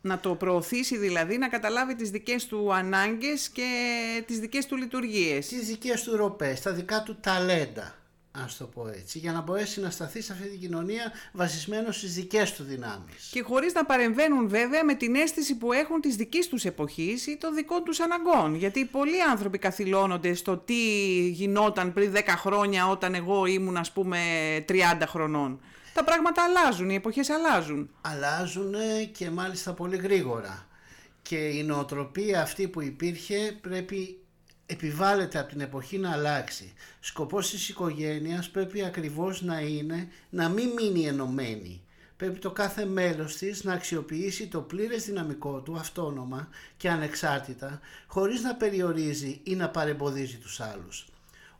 Να 0.00 0.20
το 0.20 0.34
προωθήσει 0.34 0.96
δηλαδή, 0.96 1.38
να 1.38 1.48
καταλάβει 1.48 1.94
τις 1.94 2.10
δικές 2.10 2.46
του 2.46 2.74
ανάγκες 2.74 3.48
και 3.48 3.70
τις 4.26 4.38
δικές 4.38 4.66
του 4.66 4.76
λειτουργίες. 4.76 5.48
Τις 5.48 5.66
δικές 5.66 6.02
του 6.02 6.16
ροπές, 6.16 6.60
τα 6.60 6.72
δικά 6.72 7.02
του 7.02 7.16
ταλέντα 7.20 7.94
ας 8.42 8.56
το 8.56 8.64
πω 8.64 8.88
έτσι, 8.88 9.18
για 9.18 9.32
να 9.32 9.40
μπορέσει 9.40 9.80
να 9.80 9.90
σταθεί 9.90 10.20
σε 10.20 10.32
αυτή 10.32 10.48
την 10.48 10.60
κοινωνία 10.60 11.12
βασισμένος 11.32 11.96
στις 11.96 12.14
δικές 12.14 12.52
του 12.52 12.62
δυνάμεις. 12.62 13.28
Και 13.30 13.42
χωρίς 13.42 13.72
να 13.72 13.84
παρεμβαίνουν 13.84 14.48
βέβαια 14.48 14.84
με 14.84 14.94
την 14.94 15.14
αίσθηση 15.14 15.56
που 15.56 15.72
έχουν 15.72 16.00
της 16.00 16.16
δικής 16.16 16.48
τους 16.48 16.64
εποχής 16.64 17.26
ή 17.26 17.36
των 17.36 17.54
δικών 17.54 17.84
τους 17.84 18.00
αναγκών. 18.00 18.54
Γιατί 18.54 18.84
πολλοί 18.84 19.22
άνθρωποι 19.22 19.58
καθυλώνονται 19.58 20.34
στο 20.34 20.56
τι 20.56 20.74
γινόταν 21.28 21.92
πριν 21.92 22.12
10 22.14 22.20
χρόνια 22.36 22.88
όταν 22.88 23.14
εγώ 23.14 23.46
ήμουν 23.46 23.76
ας 23.76 23.92
πούμε 23.92 24.18
30 24.68 24.72
χρονών. 25.06 25.60
Τα 25.94 26.04
πράγματα 26.04 26.42
αλλάζουν, 26.42 26.90
οι 26.90 26.94
εποχές 26.94 27.30
αλλάζουν. 27.30 27.90
Αλλάζουν 28.00 28.74
και 29.12 29.30
μάλιστα 29.30 29.72
πολύ 29.72 29.96
γρήγορα. 29.96 30.66
Και 31.22 31.36
η 31.36 31.62
νοοτροπία 31.62 32.42
αυτή 32.42 32.68
που 32.68 32.82
υπήρχε 32.82 33.58
πρέπει 33.60 34.18
επιβάλλεται 34.66 35.38
από 35.38 35.48
την 35.48 35.60
εποχή 35.60 35.98
να 35.98 36.12
αλλάξει. 36.12 36.72
Σκοπός 37.00 37.50
της 37.50 37.68
οικογένειας 37.68 38.50
πρέπει 38.50 38.84
ακριβώς 38.84 39.42
να 39.42 39.60
είναι 39.60 40.08
να 40.30 40.48
μην 40.48 40.68
μείνει 40.68 41.06
ενωμένη. 41.06 41.82
Πρέπει 42.16 42.38
το 42.38 42.50
κάθε 42.50 42.84
μέλος 42.84 43.36
της 43.36 43.64
να 43.64 43.72
αξιοποιήσει 43.72 44.46
το 44.46 44.60
πλήρες 44.60 45.04
δυναμικό 45.04 45.60
του 45.60 45.76
αυτόνομα 45.76 46.48
και 46.76 46.90
ανεξάρτητα 46.90 47.80
χωρίς 48.06 48.42
να 48.42 48.54
περιορίζει 48.54 49.40
ή 49.42 49.54
να 49.54 49.68
παρεμποδίζει 49.68 50.36
τους 50.36 50.60
άλλους. 50.60 51.06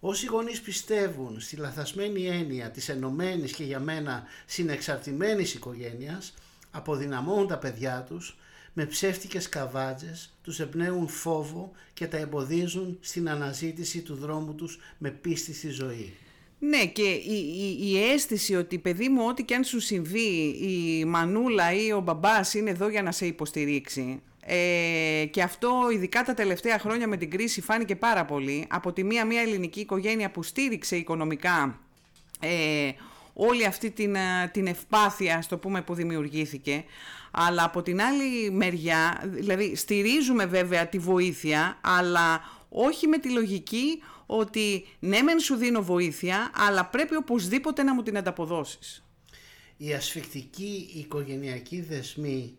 Όσοι 0.01 0.27
γονείς 0.27 0.61
πιστεύουν 0.61 1.41
στη 1.41 1.57
λαθασμένη 1.57 2.27
έννοια 2.27 2.71
της 2.71 2.89
ενωμένης 2.89 3.53
και 3.53 3.65
για 3.65 3.81
μένα 3.81 4.25
συνεξαρτημένης 4.47 5.55
οικογένειας 5.55 6.35
αποδυναμώνουν 6.71 7.47
τα 7.47 7.59
παιδιά 7.59 8.05
τους 8.09 8.37
με 8.75 8.87
ψεύτικες 8.87 9.49
καβάτζες, 9.49 10.33
τους 10.43 10.61
εμπνέουν 10.61 11.09
φόβο 11.09 11.73
και 11.95 12.07
τα 12.07 12.17
εμποδίζουν 12.17 12.99
στην 13.01 13.29
αναζήτηση 13.29 14.01
του 14.01 14.15
δρόμου 14.15 14.55
τους 14.55 14.79
με 14.99 15.11
πίστη 15.11 15.55
στη 15.55 15.69
ζωή. 15.69 16.13
Ναι 16.59 16.87
και 16.87 17.11
η, 17.11 17.79
η, 17.81 18.11
αίσθηση 18.11 18.55
ότι 18.55 18.79
παιδί 18.79 19.09
μου 19.09 19.27
ό,τι 19.27 19.45
και 19.45 19.55
αν 19.55 19.65
σου 19.65 19.81
συμβεί 19.81 20.57
η 20.61 21.05
μανούλα 21.05 21.73
ή 21.73 21.93
ο 21.93 22.01
μπαμπάς 22.01 22.55
είναι 22.55 22.71
εδώ 22.71 22.89
για 22.89 23.03
να 23.03 23.13
σε 23.13 23.27
υποστηρίξει 23.27 24.23
ε, 24.41 25.27
και 25.31 25.43
αυτό 25.43 25.89
ειδικά 25.93 26.23
τα 26.23 26.35
τελευταία 26.35 26.79
χρόνια 26.79 27.09
με 27.09 27.17
την 27.17 27.31
κρίση 27.31 27.61
φάνηκε 27.61 27.97
πάρα 27.97 28.25
πολύ 28.25 28.67
από 28.71 28.93
τη 28.93 29.05
μία 29.05 29.25
μια 29.25 29.41
ελληνική 29.41 29.81
οικογένεια 29.81 30.31
που 30.31 30.43
στήριξε 30.43 30.97
οικονομικά 30.97 31.81
ε, 32.41 32.91
όλη 33.35 33.65
αυτή 33.65 33.91
την, 33.91 34.15
ε, 34.15 34.51
την 34.53 34.67
ευπάθεια, 34.67 35.43
στο 35.43 35.59
πούμε, 35.59 35.83
που 35.83 35.95
δημιουργήθηκε. 35.95 36.85
Αλλά 37.37 37.65
από 37.65 37.83
την 37.83 38.01
άλλη 38.01 38.51
μεριά, 38.51 39.21
δηλαδή 39.25 39.77
στηρίζουμε 39.77 40.47
βέβαια 40.47 40.87
τη 40.87 40.99
βοήθεια, 40.99 41.79
αλλά 41.81 42.41
όχι 42.69 43.07
με 43.07 43.19
τη 43.19 43.31
λογική 43.31 44.03
ότι 44.27 44.87
ναι 44.99 45.23
μεν 45.23 45.39
σου 45.39 45.55
δίνω 45.55 45.83
βοήθεια, 45.83 46.51
αλλά 46.55 46.87
πρέπει 46.87 47.17
οπωσδήποτε 47.17 47.83
να 47.83 47.95
μου 47.95 48.03
την 48.03 48.17
ανταποδώσεις. 48.17 49.05
Οι 49.77 49.95
ασφικτικοί 49.95 50.91
οικογενειακοί 50.95 51.81
δεσμοί 51.81 52.57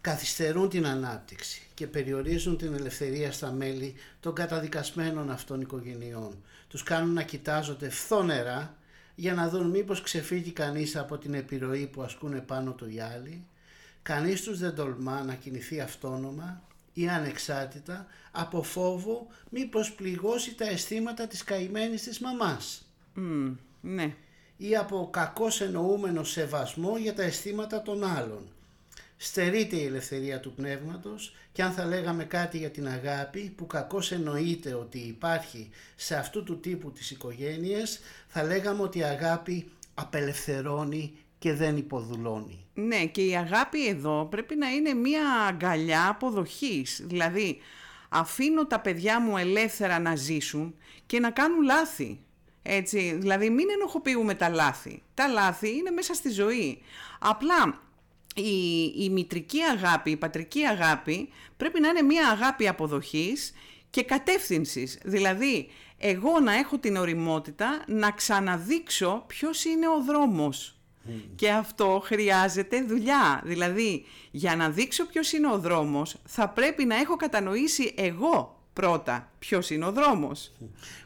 καθυστερούν 0.00 0.68
την 0.68 0.86
ανάπτυξη 0.86 1.62
και 1.74 1.86
περιορίζουν 1.86 2.56
την 2.56 2.74
ελευθερία 2.74 3.32
στα 3.32 3.52
μέλη 3.52 3.94
των 4.20 4.34
καταδικασμένων 4.34 5.30
αυτών 5.30 5.60
οικογενειών. 5.60 6.44
Τους 6.68 6.82
κάνουν 6.82 7.12
να 7.12 7.22
κοιτάζονται 7.22 7.90
φθόνερα 7.90 8.76
για 9.14 9.34
να 9.34 9.48
δουν 9.48 9.70
μήπως 9.70 10.02
ξεφύγει 10.02 10.50
κανείς 10.50 10.96
από 10.96 11.18
την 11.18 11.34
επιρροή 11.34 11.86
που 11.86 12.02
ασκούν 12.02 12.44
πάνω 12.44 12.72
του 12.72 12.90
οι 12.90 13.00
άλλοι. 13.00 13.46
Κανείς 14.06 14.42
τους 14.42 14.58
δεν 14.58 14.74
τολμά 14.74 15.22
να 15.22 15.34
κινηθεί 15.34 15.80
αυτόνομα 15.80 16.62
ή 16.92 17.08
ανεξάρτητα 17.08 18.06
από 18.30 18.62
φόβο 18.62 19.26
μήπως 19.50 19.92
πληγώσει 19.92 20.54
τα 20.54 20.68
αισθήματα 20.68 21.26
της 21.26 21.44
καημένης 21.44 22.02
της 22.02 22.18
μαμάς. 22.18 22.86
ναι. 23.80 24.14
Ή 24.56 24.76
από 24.76 25.08
κακός 25.12 25.60
εννοούμενο 25.60 26.24
σεβασμό 26.24 26.96
για 26.98 27.14
τα 27.14 27.22
αισθήματα 27.22 27.82
των 27.82 28.04
άλλων 28.04 28.48
στερείται 29.16 29.76
η 29.76 29.84
ελευθερία 29.84 30.40
του 30.40 30.52
πνεύματος 30.52 31.34
και 31.52 31.62
αν 31.62 31.72
θα 31.72 31.84
λέγαμε 31.84 32.24
κάτι 32.24 32.58
για 32.58 32.70
την 32.70 32.88
αγάπη 32.88 33.52
που 33.56 33.66
κακώς 33.66 34.12
εννοείται 34.12 34.74
ότι 34.74 34.98
υπάρχει 34.98 35.70
σε 35.96 36.16
αυτού 36.16 36.42
του 36.42 36.60
τύπου 36.60 36.92
της 36.92 37.10
οικογένειας 37.10 37.98
θα 38.28 38.42
λέγαμε 38.42 38.82
ότι 38.82 38.98
η 38.98 39.02
αγάπη 39.02 39.70
απελευθερώνει 39.94 41.12
και 41.38 41.54
δεν 41.54 41.76
υποδουλώνει. 41.76 42.65
Ναι 42.78 43.06
και 43.06 43.22
η 43.22 43.36
αγάπη 43.36 43.88
εδώ 43.88 44.26
πρέπει 44.30 44.56
να 44.56 44.68
είναι 44.68 44.94
μια 44.94 45.22
αγκαλιά 45.48 46.08
αποδοχής 46.08 47.02
δηλαδή 47.04 47.58
αφήνω 48.08 48.66
τα 48.66 48.80
παιδιά 48.80 49.20
μου 49.20 49.36
ελεύθερα 49.36 49.98
να 49.98 50.16
ζήσουν 50.16 50.74
και 51.06 51.20
να 51.20 51.30
κάνουν 51.30 51.62
λάθη. 51.62 52.20
Έτσι, 52.62 53.16
δηλαδή 53.20 53.50
μην 53.50 53.66
ενοχοποιούμε 53.74 54.34
τα 54.34 54.48
λάθη. 54.48 55.02
Τα 55.14 55.28
λάθη 55.28 55.76
είναι 55.76 55.90
μέσα 55.90 56.14
στη 56.14 56.30
ζωή. 56.30 56.82
Απλά 57.18 57.80
η, 58.34 58.82
η 59.04 59.10
μητρική 59.10 59.62
αγάπη, 59.62 60.10
η 60.10 60.16
πατρική 60.16 60.64
αγάπη 60.64 61.28
πρέπει 61.56 61.80
να 61.80 61.88
είναι 61.88 62.02
μια 62.02 62.28
αγάπη 62.28 62.68
αποδοχής 62.68 63.52
και 63.90 64.02
κατεύθυνσης. 64.02 64.98
Δηλαδή, 65.04 65.68
εγώ 65.98 66.40
να 66.40 66.54
έχω 66.54 66.78
την 66.78 66.96
οριμότητα 66.96 67.84
να 67.86 68.10
ξαναδείξω 68.10 69.24
ποιος 69.26 69.64
είναι 69.64 69.88
ο 69.88 70.02
δρόμος. 70.06 70.75
Και 71.34 71.50
αυτό 71.50 72.00
χρειάζεται 72.04 72.82
δουλειά. 72.82 73.40
Δηλαδή, 73.44 74.04
για 74.30 74.56
να 74.56 74.70
δείξω 74.70 75.06
ποιος 75.06 75.32
είναι 75.32 75.52
ο 75.52 75.58
δρόμος, 75.58 76.16
θα 76.24 76.48
πρέπει 76.48 76.84
να 76.84 76.96
έχω 76.96 77.16
κατανοήσει 77.16 77.94
εγώ 77.96 78.60
πρώτα 78.72 79.30
ποιος 79.38 79.70
είναι 79.70 79.84
ο 79.86 79.92
δρόμος. 79.92 80.52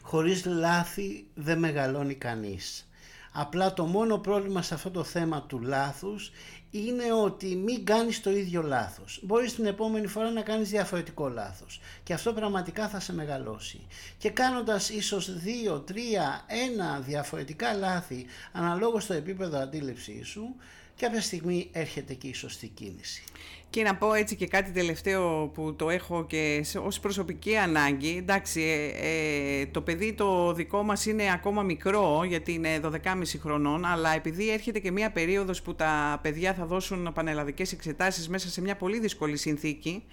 Χωρίς 0.02 0.44
λάθη 0.44 1.26
δεν 1.34 1.58
μεγαλώνει 1.58 2.14
κανείς. 2.14 2.89
Απλά 3.32 3.72
το 3.72 3.84
μόνο 3.84 4.18
πρόβλημα 4.18 4.62
σε 4.62 4.74
αυτό 4.74 4.90
το 4.90 5.04
θέμα 5.04 5.42
του 5.42 5.60
λάθους 5.60 6.32
είναι 6.70 7.12
ότι 7.12 7.56
μην 7.56 7.84
κάνεις 7.84 8.20
το 8.20 8.30
ίδιο 8.30 8.62
λάθος. 8.62 9.20
Μπορείς 9.22 9.54
την 9.54 9.66
επόμενη 9.66 10.06
φορά 10.06 10.30
να 10.30 10.42
κάνεις 10.42 10.68
διαφορετικό 10.68 11.28
λάθος 11.28 11.80
και 12.02 12.12
αυτό 12.12 12.32
πραγματικά 12.32 12.88
θα 12.88 13.00
σε 13.00 13.12
μεγαλώσει. 13.12 13.86
Και 14.18 14.30
κάνοντας 14.30 14.90
ίσως 14.90 15.38
δύο, 15.38 15.80
τρία, 15.80 16.44
ένα 16.46 17.00
διαφορετικά 17.00 17.72
λάθη 17.74 18.26
αναλόγως 18.52 19.02
στο 19.02 19.14
επίπεδο 19.14 19.58
αντίληψής 19.58 20.28
σου, 20.28 20.54
κάποια 21.00 21.20
στιγμή 21.20 21.68
έρχεται 21.72 22.14
και 22.14 22.26
η 22.26 22.34
σωστή 22.34 22.68
κίνηση. 22.68 23.22
Και 23.70 23.82
να 23.82 23.96
πω 23.96 24.14
έτσι 24.14 24.36
και 24.36 24.46
κάτι 24.46 24.70
τελευταίο 24.70 25.46
που 25.54 25.74
το 25.74 25.90
έχω 25.90 26.26
και 26.26 26.64
ως 26.84 27.00
προσωπική 27.00 27.56
ανάγκη. 27.56 28.16
Εντάξει, 28.18 28.60
ε, 28.60 29.60
ε, 29.60 29.66
το 29.66 29.80
παιδί 29.80 30.12
το 30.12 30.52
δικό 30.52 30.82
μας 30.82 31.06
είναι 31.06 31.32
ακόμα 31.32 31.62
μικρό, 31.62 32.24
γιατί 32.24 32.52
είναι 32.52 32.80
12,5 32.82 33.38
χρονών, 33.40 33.84
αλλά 33.84 34.14
επειδή 34.14 34.50
έρχεται 34.50 34.78
και 34.78 34.90
μια 34.90 35.10
περίοδος 35.10 35.62
που 35.62 35.74
τα 35.74 36.18
παιδιά 36.22 36.54
θα 36.54 36.66
δώσουν 36.66 37.12
πανελλαδικές 37.14 37.72
εξετάσεις 37.72 38.28
μέσα 38.28 38.48
σε 38.48 38.60
μια 38.60 38.76
πολύ 38.76 39.00
δύσκολη 39.00 39.36
συνθήκη, 39.36 40.04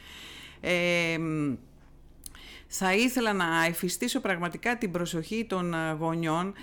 ε, 0.62 1.17
θα 2.67 2.93
ήθελα 2.93 3.34
να 3.34 3.65
εφιστήσω 3.65 4.19
πραγματικά 4.19 4.78
την 4.78 4.91
προσοχή 4.91 5.45
των 5.45 5.76
γονιών 6.00 6.54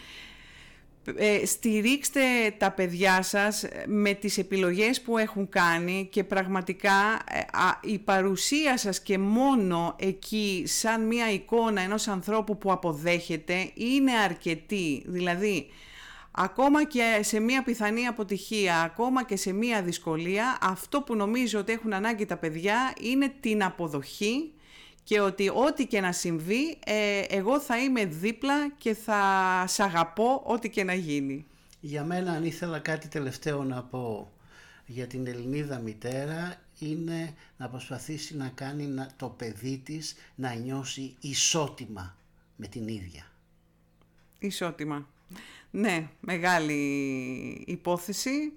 Ε, 1.17 1.47
στηρίξτε 1.47 2.21
τα 2.59 2.71
παιδιά 2.71 3.23
σας 3.23 3.65
με 3.87 4.13
τις 4.13 4.39
επιλογές 4.39 5.01
που 5.01 5.19
έχουν 5.19 5.49
κάνει 5.49 6.09
και 6.11 6.25
πραγματικά 6.25 6.93
ε, 7.31 7.91
η 7.93 7.99
παρουσία 7.99 8.79
σας 8.79 9.01
και 9.01 9.19
μόνο 9.19 9.97
εκεί 9.99 10.63
σαν 10.67 11.07
μια 11.07 11.33
εικόνα 11.33 11.81
ενός 11.81 12.09
ανθρώπου 12.09 12.59
που 12.59 12.73
αποδέχεται 12.73 13.71
είναι 13.75 14.13
αρκετή. 14.13 15.03
Δηλαδή, 15.07 15.67
ακόμα 16.31 16.85
και 16.85 17.21
σε 17.23 17.41
μια 17.41 17.63
πιθανή 17.63 18.07
αποτυχία, 18.07 18.81
ακόμα 18.81 19.25
και 19.25 19.37
σε 19.37 19.53
μια 19.53 19.83
δυσκολία, 19.83 20.59
αυτό 20.61 21.01
που 21.01 21.17
νομίζω 21.17 21.59
ότι 21.59 21.73
έχουν 21.73 21.93
ανάγκη 21.93 22.27
τα 22.27 22.37
παιδιά 22.37 22.95
είναι 23.01 23.33
την 23.41 23.65
αποδοχή 23.65 24.53
και 25.05 25.21
ότι 25.21 25.49
ό,τι 25.49 25.87
και 25.87 26.01
να 26.01 26.13
συμβεί, 26.13 26.79
ε, 26.85 27.21
εγώ 27.29 27.61
θα 27.61 27.79
είμαι 27.79 28.05
δίπλα 28.05 28.71
και 28.79 28.95
θα 28.95 29.65
σ' 29.69 29.81
αγαπώ 29.81 30.43
ό,τι 30.45 30.71
και 30.71 30.85
να 30.85 30.95
γίνει. 30.95 31.47
Για 31.81 32.05
μένα 32.05 32.33
αν 32.33 32.45
ήθελα 32.45 32.79
κάτι 32.79 33.09
τελευταίο 33.09 33.65
να 33.65 33.83
πω 33.83 34.33
για 34.87 35.07
την 35.07 35.27
Ελληνίδα 35.27 35.79
μητέρα 35.79 36.57
είναι 36.79 37.35
να 37.57 37.69
προσπαθήσει 37.69 38.37
να 38.37 38.49
κάνει 38.49 38.95
το 39.17 39.29
παιδί 39.29 39.79
της 39.85 40.15
να 40.35 40.55
νιώσει 40.55 41.17
ισότιμα 41.21 42.17
με 42.57 42.67
την 42.67 42.89
ίδια. 42.89 43.31
Ισότιμα. 44.39 45.09
Ναι, 45.71 46.09
μεγάλη 46.21 46.75
υπόθεση 47.67 48.53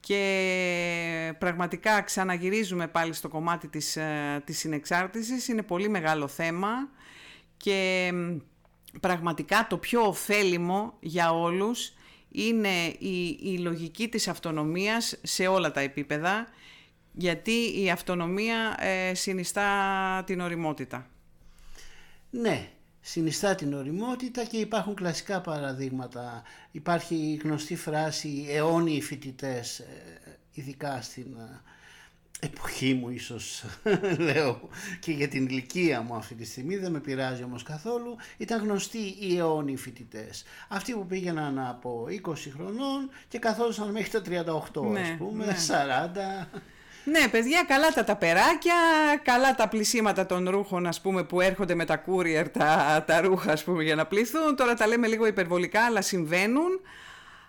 και 0.00 1.34
πραγματικά 1.38 2.02
ξαναγυρίζουμε 2.02 2.88
πάλι 2.88 3.12
στο 3.12 3.28
κομμάτι 3.28 3.68
της, 3.68 3.96
ε, 3.96 4.42
της 4.44 4.58
συνεξάρτησης. 4.58 5.48
Είναι 5.48 5.62
πολύ 5.62 5.88
μεγάλο 5.88 6.28
θέμα 6.28 6.68
και 7.56 8.12
πραγματικά 9.00 9.66
το 9.68 9.78
πιο 9.78 10.06
ωφέλιμο 10.06 10.96
για 11.00 11.32
όλους 11.32 11.92
είναι 12.30 12.86
η, 12.98 13.38
η 13.42 13.58
λογική 13.58 14.08
της 14.08 14.28
αυτονομίας 14.28 15.18
σε 15.22 15.46
όλα 15.46 15.70
τα 15.70 15.80
επίπεδα 15.80 16.46
γιατί 17.12 17.82
η 17.82 17.90
αυτονομία 17.90 18.76
ε, 18.78 19.14
συνιστά 19.14 19.68
την 20.26 20.40
οριμότητα. 20.40 21.06
Ναι, 22.30 22.70
συνιστά 23.00 23.54
την 23.54 23.74
οριμότητα 23.74 24.44
και 24.44 24.56
υπάρχουν 24.56 24.94
κλασικά 24.94 25.40
παραδείγματα. 25.40 26.42
Υπάρχει 26.70 27.14
η 27.14 27.40
γνωστή 27.42 27.76
φράση 27.76 28.46
«αιώνιοι 28.48 29.02
φοιτητές, 29.02 29.78
ε, 29.78 30.38
ειδικά 30.52 31.02
στην 31.02 31.36
ε, 31.38 31.60
εποχή 32.40 32.94
μου 32.94 33.08
ίσως 33.08 33.64
λέω 34.26 34.68
και 35.00 35.12
για 35.12 35.28
την 35.28 35.46
ηλικία 35.46 36.00
μου 36.00 36.14
αυτή 36.14 36.34
τη 36.34 36.44
στιγμή 36.44 36.76
δεν 36.76 36.92
με 36.92 37.00
πειράζει 37.00 37.42
όμως 37.42 37.62
καθόλου 37.62 38.16
ήταν 38.36 38.62
γνωστοί 38.62 39.16
οι 39.20 39.36
αιώνιοι 39.36 39.76
φοιτητές. 39.76 40.44
αυτοί 40.68 40.92
που 40.92 41.06
πήγαιναν 41.06 41.58
από 41.58 42.06
20 42.28 42.34
χρονών 42.54 43.10
και 43.28 43.38
καθόντουσαν 43.38 43.90
μέχρι 43.90 44.10
τα 44.10 44.22
38 44.74 44.82
ναι, 44.82 45.00
ας 45.00 45.16
πούμε 45.18 45.44
ναι. 45.44 45.56
40 46.52 46.58
ναι, 47.04 47.28
παιδιά, 47.28 47.64
καλά 47.68 47.88
τα 47.88 48.04
ταπεράκια, 48.04 48.74
καλά 49.22 49.54
τα 49.54 49.68
πλησίματα 49.68 50.26
των 50.26 50.50
ρούχων, 50.50 50.86
ας 50.86 51.00
πούμε, 51.00 51.24
που 51.24 51.40
έρχονται 51.40 51.74
με 51.74 51.84
τα 51.84 52.04
courier 52.06 52.46
τα, 52.52 53.04
τα 53.06 53.20
ρούχα, 53.20 53.52
ας 53.52 53.64
πούμε, 53.64 53.82
για 53.82 53.94
να 53.94 54.06
πληθούν. 54.06 54.56
Τώρα 54.56 54.74
τα 54.74 54.86
λέμε 54.86 55.06
λίγο 55.06 55.26
υπερβολικά, 55.26 55.84
αλλά 55.84 56.02
συμβαίνουν. 56.02 56.80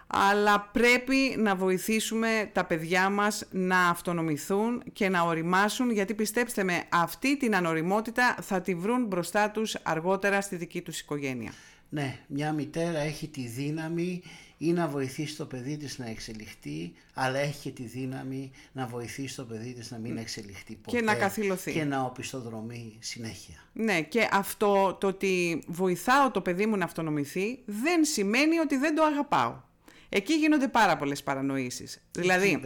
Αλλά 0.08 0.70
πρέπει 0.72 1.36
να 1.38 1.56
βοηθήσουμε 1.56 2.50
τα 2.54 2.66
παιδιά 2.66 3.10
μας 3.10 3.48
να 3.52 3.90
αυτονομηθούν 3.90 4.84
και 4.94 5.10
να 5.10 5.22
οριμάσουν, 5.22 5.92
γιατί 5.92 6.14
πιστέψτε 6.14 6.64
με, 6.64 6.84
αυτή 6.90 7.38
την 7.38 7.56
ανοριμότητα 7.56 8.36
θα 8.42 8.62
τη 8.62 8.76
βρουν 8.76 9.06
μπροστά 9.06 9.50
τους 9.50 9.76
αργότερα 9.84 10.42
στη 10.42 10.56
δική 10.56 10.82
τους 10.82 11.00
οικογένεια. 11.00 11.52
Ναι, 11.90 12.20
μια 12.28 12.54
μητέρα 12.54 13.00
έχει 13.00 13.28
τη 13.28 13.48
δύναμη 13.48 14.22
ή 14.62 14.74
να 14.74 14.88
βοηθήσει 14.88 15.36
το 15.36 15.46
παιδί 15.46 15.78
της 15.78 15.98
να 15.98 16.10
εξελιχθεί, 16.10 16.94
αλλά 17.14 17.40
έχει 17.40 17.60
και 17.60 17.70
τη 17.70 17.84
δύναμη 17.84 18.52
να 18.72 18.88
βοηθήσει 18.88 19.36
το 19.36 19.44
παιδί 19.44 19.74
της 19.74 19.92
να 19.92 19.98
μην 19.98 20.18
εξελιχθεί 20.18 20.76
ποτέ. 20.76 20.98
Και 20.98 21.04
να 21.04 21.16
καθυλωθεί. 21.16 21.72
Και 21.72 21.84
να 21.84 22.02
οπισθοδρομεί 22.02 22.98
συνέχεια. 23.00 23.64
Ναι, 23.74 24.02
και 24.02 24.30
αυτό 24.32 24.98
το 25.00 25.08
ότι 25.08 25.64
βοηθάω 25.68 26.32
το 26.32 26.42
παιδί 26.42 26.66
μου 26.66 26.78
να 26.78 26.86
αυτονομηθεί 26.86 27.60
δεν 27.66 28.06
σημαίνει 28.06 28.60
ότι 28.60 28.78
δεν 28.78 28.96
το 28.96 29.04
αγαπάω. 29.04 29.62
Εκεί 30.10 30.34
γίνονται 30.34 30.68
πάρα 30.68 30.98
πολλές 30.98 31.24
παρανοήσεις. 31.24 32.02
Δηλαδή, 32.12 32.62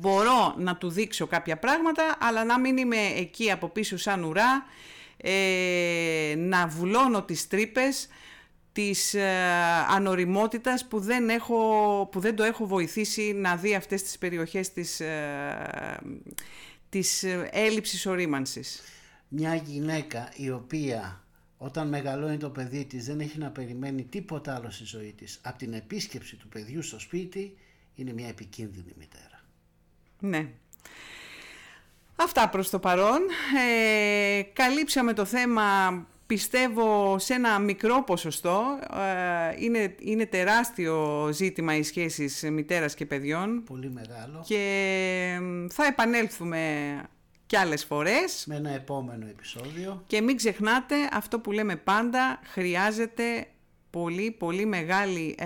μπορώ 0.00 0.54
να 0.58 0.76
του 0.76 0.90
δείξω 0.90 1.26
κάποια 1.26 1.58
πράγματα, 1.58 2.16
αλλά 2.20 2.44
να 2.44 2.60
μην 2.60 2.76
είμαι 2.76 2.96
εκεί 3.16 3.50
από 3.50 3.68
πίσω 3.68 3.96
σαν 3.96 4.24
ουρά, 4.24 4.66
ε, 5.16 6.34
να 6.36 6.66
βουλώνω 6.66 7.22
τις 7.22 7.48
τρύπες, 7.48 8.08
της 8.74 9.14
ε, 9.14 9.24
ανοριμότητας 9.88 10.86
που 10.86 11.00
δεν, 11.00 11.28
έχω, 11.28 12.08
που 12.12 12.20
δεν 12.20 12.36
το 12.36 12.42
έχω 12.42 12.66
βοηθήσει 12.66 13.32
να 13.32 13.56
δει 13.56 13.74
αυτές 13.74 14.02
τις 14.02 14.18
περιοχές 14.18 14.72
της, 14.72 15.00
ε, 15.00 15.98
της 16.88 17.22
ε, 17.22 17.48
έλλειψης 17.52 18.06
ορίμανσης. 18.06 18.80
Μια 19.28 19.54
γυναίκα 19.54 20.32
η 20.36 20.50
οποία 20.50 21.24
όταν 21.56 21.88
μεγαλώνει 21.88 22.36
το 22.36 22.50
παιδί 22.50 22.84
της 22.84 23.06
δεν 23.06 23.20
έχει 23.20 23.38
να 23.38 23.50
περιμένει 23.50 24.04
τίποτα 24.04 24.54
άλλο 24.54 24.70
στη 24.70 24.84
ζωή 24.84 25.12
της 25.12 25.40
από 25.42 25.58
την 25.58 25.72
επίσκεψη 25.72 26.36
του 26.36 26.48
παιδιού 26.48 26.82
στο 26.82 26.98
σπίτι 26.98 27.56
είναι 27.94 28.12
μια 28.12 28.28
επικίνδυνη 28.28 28.92
μητέρα. 28.98 29.40
Ναι. 30.20 30.48
Αυτά 32.16 32.48
προς 32.48 32.70
το 32.70 32.78
παρόν. 32.78 33.20
Ε, 33.58 34.42
καλύψαμε 34.42 35.12
το 35.12 35.24
θέμα 35.24 35.62
πιστεύω 36.26 37.18
σε 37.18 37.34
ένα 37.34 37.58
μικρό 37.58 38.02
ποσοστό. 38.04 38.78
Ε, 38.94 39.64
είναι, 39.64 39.94
είναι 39.98 40.26
τεράστιο 40.26 41.28
ζήτημα 41.32 41.76
οι 41.76 41.82
σχέσεις 41.82 42.42
μητέρας 42.42 42.94
και 42.94 43.06
παιδιών. 43.06 43.64
Πολύ 43.64 43.90
μεγάλο. 43.90 44.44
Και 44.46 45.38
θα 45.70 45.86
επανέλθουμε 45.86 46.94
κι 47.46 47.56
άλλες 47.56 47.84
φορές. 47.84 48.44
Με 48.46 48.56
ένα 48.56 48.70
επόμενο 48.70 49.26
επεισόδιο. 49.26 50.04
Και 50.06 50.20
μην 50.20 50.36
ξεχνάτε 50.36 50.96
αυτό 51.12 51.40
που 51.40 51.52
λέμε 51.52 51.76
πάντα, 51.76 52.40
χρειάζεται 52.44 53.46
πολύ 53.90 54.30
πολύ 54.30 54.66
μεγάλη 54.66 55.36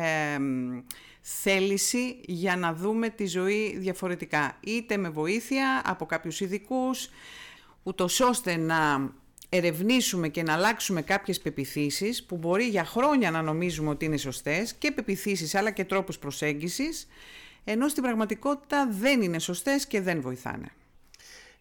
θέληση 1.21 2.21
για 2.25 2.57
να 2.57 2.75
δούμε 2.75 3.09
τη 3.09 3.27
ζωή 3.27 3.77
διαφορετικά. 3.79 4.57
Είτε 4.61 4.97
με 4.97 5.09
βοήθεια 5.09 5.83
από 5.85 6.07
κάποιους 6.07 6.41
ειδικούς, 6.41 7.09
ούτως 7.83 8.21
ώστε 8.21 8.57
να 8.57 9.11
ερευνήσουμε 9.49 10.29
και 10.29 10.43
να 10.43 10.53
αλλάξουμε 10.53 11.03
κάποιες 11.03 11.41
πεπιθήσεις 11.41 12.25
που 12.25 12.37
μπορεί 12.37 12.65
για 12.65 12.85
χρόνια 12.85 13.31
να 13.31 13.43
νομίζουμε 13.43 13.91
ότι 13.91 14.05
είναι 14.05 14.17
σωστές 14.17 14.75
και 14.75 14.91
πεπιθήσεις 14.93 15.55
αλλά 15.55 15.71
και 15.71 15.85
τρόπους 15.85 16.19
προσέγγισης 16.19 17.09
ενώ 17.65 17.89
στην 17.89 18.03
πραγματικότητα 18.03 18.89
δεν 18.91 19.23
είναι 19.23 19.39
σωστές 19.39 19.87
και 19.87 20.01
δεν 20.01 20.21
βοηθάνε. 20.21 20.69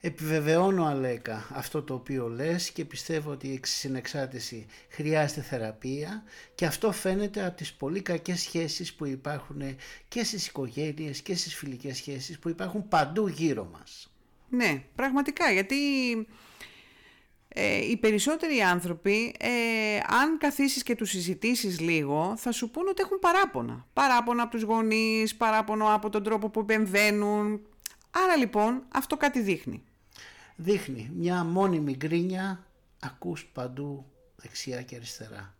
Επιβεβαιώνω 0.01 0.85
Αλέκα 0.85 1.47
αυτό 1.53 1.81
το 1.81 1.93
οποίο 1.93 2.27
λες 2.27 2.69
και 2.69 2.85
πιστεύω 2.85 3.31
ότι 3.31 3.47
η 3.47 3.59
συνεξάρτηση 3.63 4.65
χρειάζεται 4.89 5.41
θεραπεία 5.41 6.23
και 6.55 6.65
αυτό 6.65 6.91
φαίνεται 6.91 7.45
από 7.45 7.57
τις 7.57 7.73
πολύ 7.73 8.01
κακές 8.01 8.39
σχέσεις 8.39 8.93
που 8.93 9.05
υπάρχουν 9.05 9.61
και 10.07 10.23
στις 10.23 10.47
οικογένειες 10.47 11.21
και 11.21 11.35
στις 11.35 11.55
φιλικές 11.55 11.97
σχέσεις 11.97 12.39
που 12.39 12.49
υπάρχουν 12.49 12.87
παντού 12.87 13.27
γύρω 13.27 13.69
μας. 13.71 14.11
Ναι, 14.49 14.83
πραγματικά 14.95 15.51
γιατί 15.51 15.75
ε, 17.47 17.75
οι 17.89 17.97
περισσότεροι 17.97 18.61
άνθρωποι, 18.61 19.35
ε, 19.39 19.49
αν 20.21 20.37
καθίσεις 20.37 20.83
και 20.83 20.95
τους 20.95 21.09
συζητήσεις 21.09 21.79
λίγο, 21.79 22.33
θα 22.37 22.51
σου 22.51 22.69
πούν 22.69 22.87
ότι 22.87 23.01
έχουν 23.01 23.19
παράπονα. 23.19 23.85
Παράπονα 23.93 24.43
από 24.43 24.51
τους 24.51 24.61
γονείς, 24.61 25.35
παράπονο 25.35 25.93
από 25.93 26.09
τον 26.09 26.23
τρόπο 26.23 26.49
που 26.49 26.59
επεμβαίνουν. 26.59 27.61
Άρα 28.11 28.35
λοιπόν 28.35 28.83
αυτό 28.93 29.17
κάτι 29.17 29.39
δείχνει. 29.39 29.83
Δείχνει 30.55 31.11
μια 31.15 31.43
μόνιμη 31.43 31.95
γκρίνια, 31.95 32.65
ακούς 32.99 33.45
παντού 33.45 34.05
δεξιά 34.35 34.81
και 34.81 34.95
αριστερά 34.95 35.56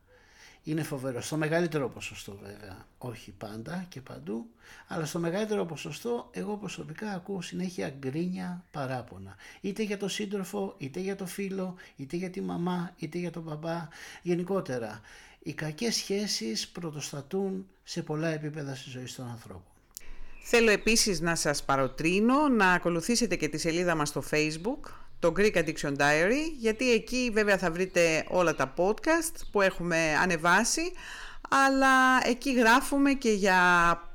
είναι 0.68 0.84
φοβερό. 0.84 1.22
Στο 1.22 1.38
μεγαλύτερο 1.38 1.90
ποσοστό 1.90 2.38
βέβαια, 2.44 2.86
όχι 2.98 3.32
πάντα 3.32 3.86
και 3.90 4.02
παντού, 4.02 4.50
αλλά 4.88 5.06
στο 5.06 5.20
μεγαλύτερο 5.20 5.66
ποσοστό 5.66 6.30
εγώ 6.32 6.58
προσωπικά 6.58 7.12
ακούω 7.12 7.42
συνέχεια 7.42 7.90
γκρίνια 8.00 8.64
παράπονα. 8.72 9.36
Είτε 9.62 9.84
για 9.84 9.98
το 9.98 10.08
σύντροφο, 10.08 10.76
είτε 10.78 11.00
για 11.00 11.16
το 11.16 11.26
φίλο, 11.26 11.76
είτε 11.96 12.18
για 12.18 12.30
τη 12.30 12.42
μαμά, 12.42 12.94
είτε 12.98 13.18
για 13.18 13.32
τον 13.32 13.44
μπαμπά. 13.44 13.88
Γενικότερα, 14.22 15.02
οι 15.44 15.54
κακές 15.54 15.96
σχέσεις 15.96 16.68
πρωτοστατούν 16.68 17.68
σε 17.84 18.02
πολλά 18.02 18.28
επίπεδα 18.28 18.76
στη 18.76 18.90
ζωή 18.90 19.08
των 19.16 19.30
ανθρώπων. 19.30 19.72
Θέλω 20.44 20.72
επίσης 20.72 21.20
να 21.20 21.36
σας 21.36 21.64
παροτρύνω 21.64 22.48
να 22.48 22.72
ακολουθήσετε 22.72 23.36
και 23.36 23.48
τη 23.48 23.58
σελίδα 23.58 23.96
μας 23.96 24.10
στο 24.10 24.24
Facebook, 24.32 24.92
το 25.20 25.34
Greek 25.38 25.56
Addiction 25.56 25.96
Diary, 25.98 26.52
γιατί 26.58 26.92
εκεί 26.92 27.30
βέβαια 27.34 27.58
θα 27.58 27.72
βρείτε 27.72 28.26
όλα 28.28 28.56
τα 28.56 28.74
podcast 28.78 29.34
που 29.52 29.62
έχουμε 29.62 30.18
ανεβάσει, 30.22 30.92
αλλά 31.50 32.28
εκεί 32.28 32.54
γράφουμε 32.54 33.14
και 33.14 33.32
για 33.32 33.62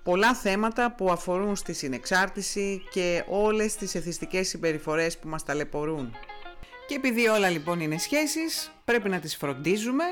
πολλά 0.03 0.35
θέματα 0.35 0.95
που 0.95 1.11
αφορούν 1.11 1.57
στη 1.57 1.73
συνεξάρτηση 1.73 2.83
και 2.91 3.25
όλες 3.29 3.75
τις 3.75 3.95
εθιστικές 3.95 4.49
συμπεριφορές 4.49 5.19
που 5.19 5.29
μας 5.29 5.45
ταλαιπωρούν. 5.45 6.13
Και 6.87 6.95
επειδή 6.95 7.29
όλα 7.29 7.49
λοιπόν 7.49 7.81
είναι 7.81 7.99
σχέσεις, 7.99 8.73
πρέπει 8.85 9.09
να 9.09 9.19
τις 9.19 9.37
φροντίζουμε 9.37 10.05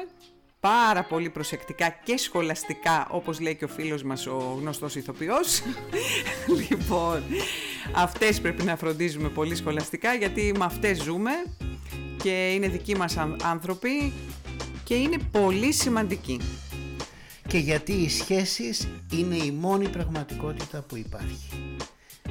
πάρα 0.61 1.03
πολύ 1.03 1.31
προσεκτικά 1.31 1.89
και 2.05 2.17
σχολαστικά 2.17 3.07
όπως 3.11 3.41
λέει 3.41 3.55
και 3.55 3.65
ο 3.65 3.69
φίλος 3.69 4.03
μας 4.03 4.27
ο 4.27 4.57
γνωστός 4.61 4.95
ηθοποιός. 4.95 5.63
Λοιπόν 6.69 7.23
αυτές 7.95 8.41
πρέπει 8.41 8.63
να 8.63 8.77
φροντίζουμε 8.77 9.29
πολύ 9.29 9.55
σχολαστικά 9.55 10.15
γιατί 10.15 10.53
με 10.59 10.65
αυτές 10.65 11.03
ζούμε 11.03 11.31
και 12.23 12.53
είναι 12.53 12.69
δικοί 12.69 12.97
μας 12.97 13.17
άνθρωποι 13.43 14.13
και 14.85 14.95
είναι 14.95 15.17
πολύ 15.31 15.73
σημαντικοί. 15.73 16.41
Και 17.47 17.59
γιατί 17.59 17.93
οι 17.93 18.09
σχέσεις 18.09 18.89
είναι 19.13 19.37
η 19.37 19.51
μόνη 19.51 19.89
πραγματικότητα 19.89 20.81
που 20.81 20.97
υπάρχει. 20.97 21.79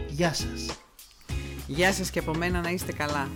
Γεια 0.07 0.33
σας. 0.33 0.79
Γεια 1.67 1.93
σας 1.93 2.09
και 2.09 2.19
από 2.19 2.33
μένα 2.33 2.61
να 2.61 2.69
είστε 2.69 2.91
καλά 2.91 3.29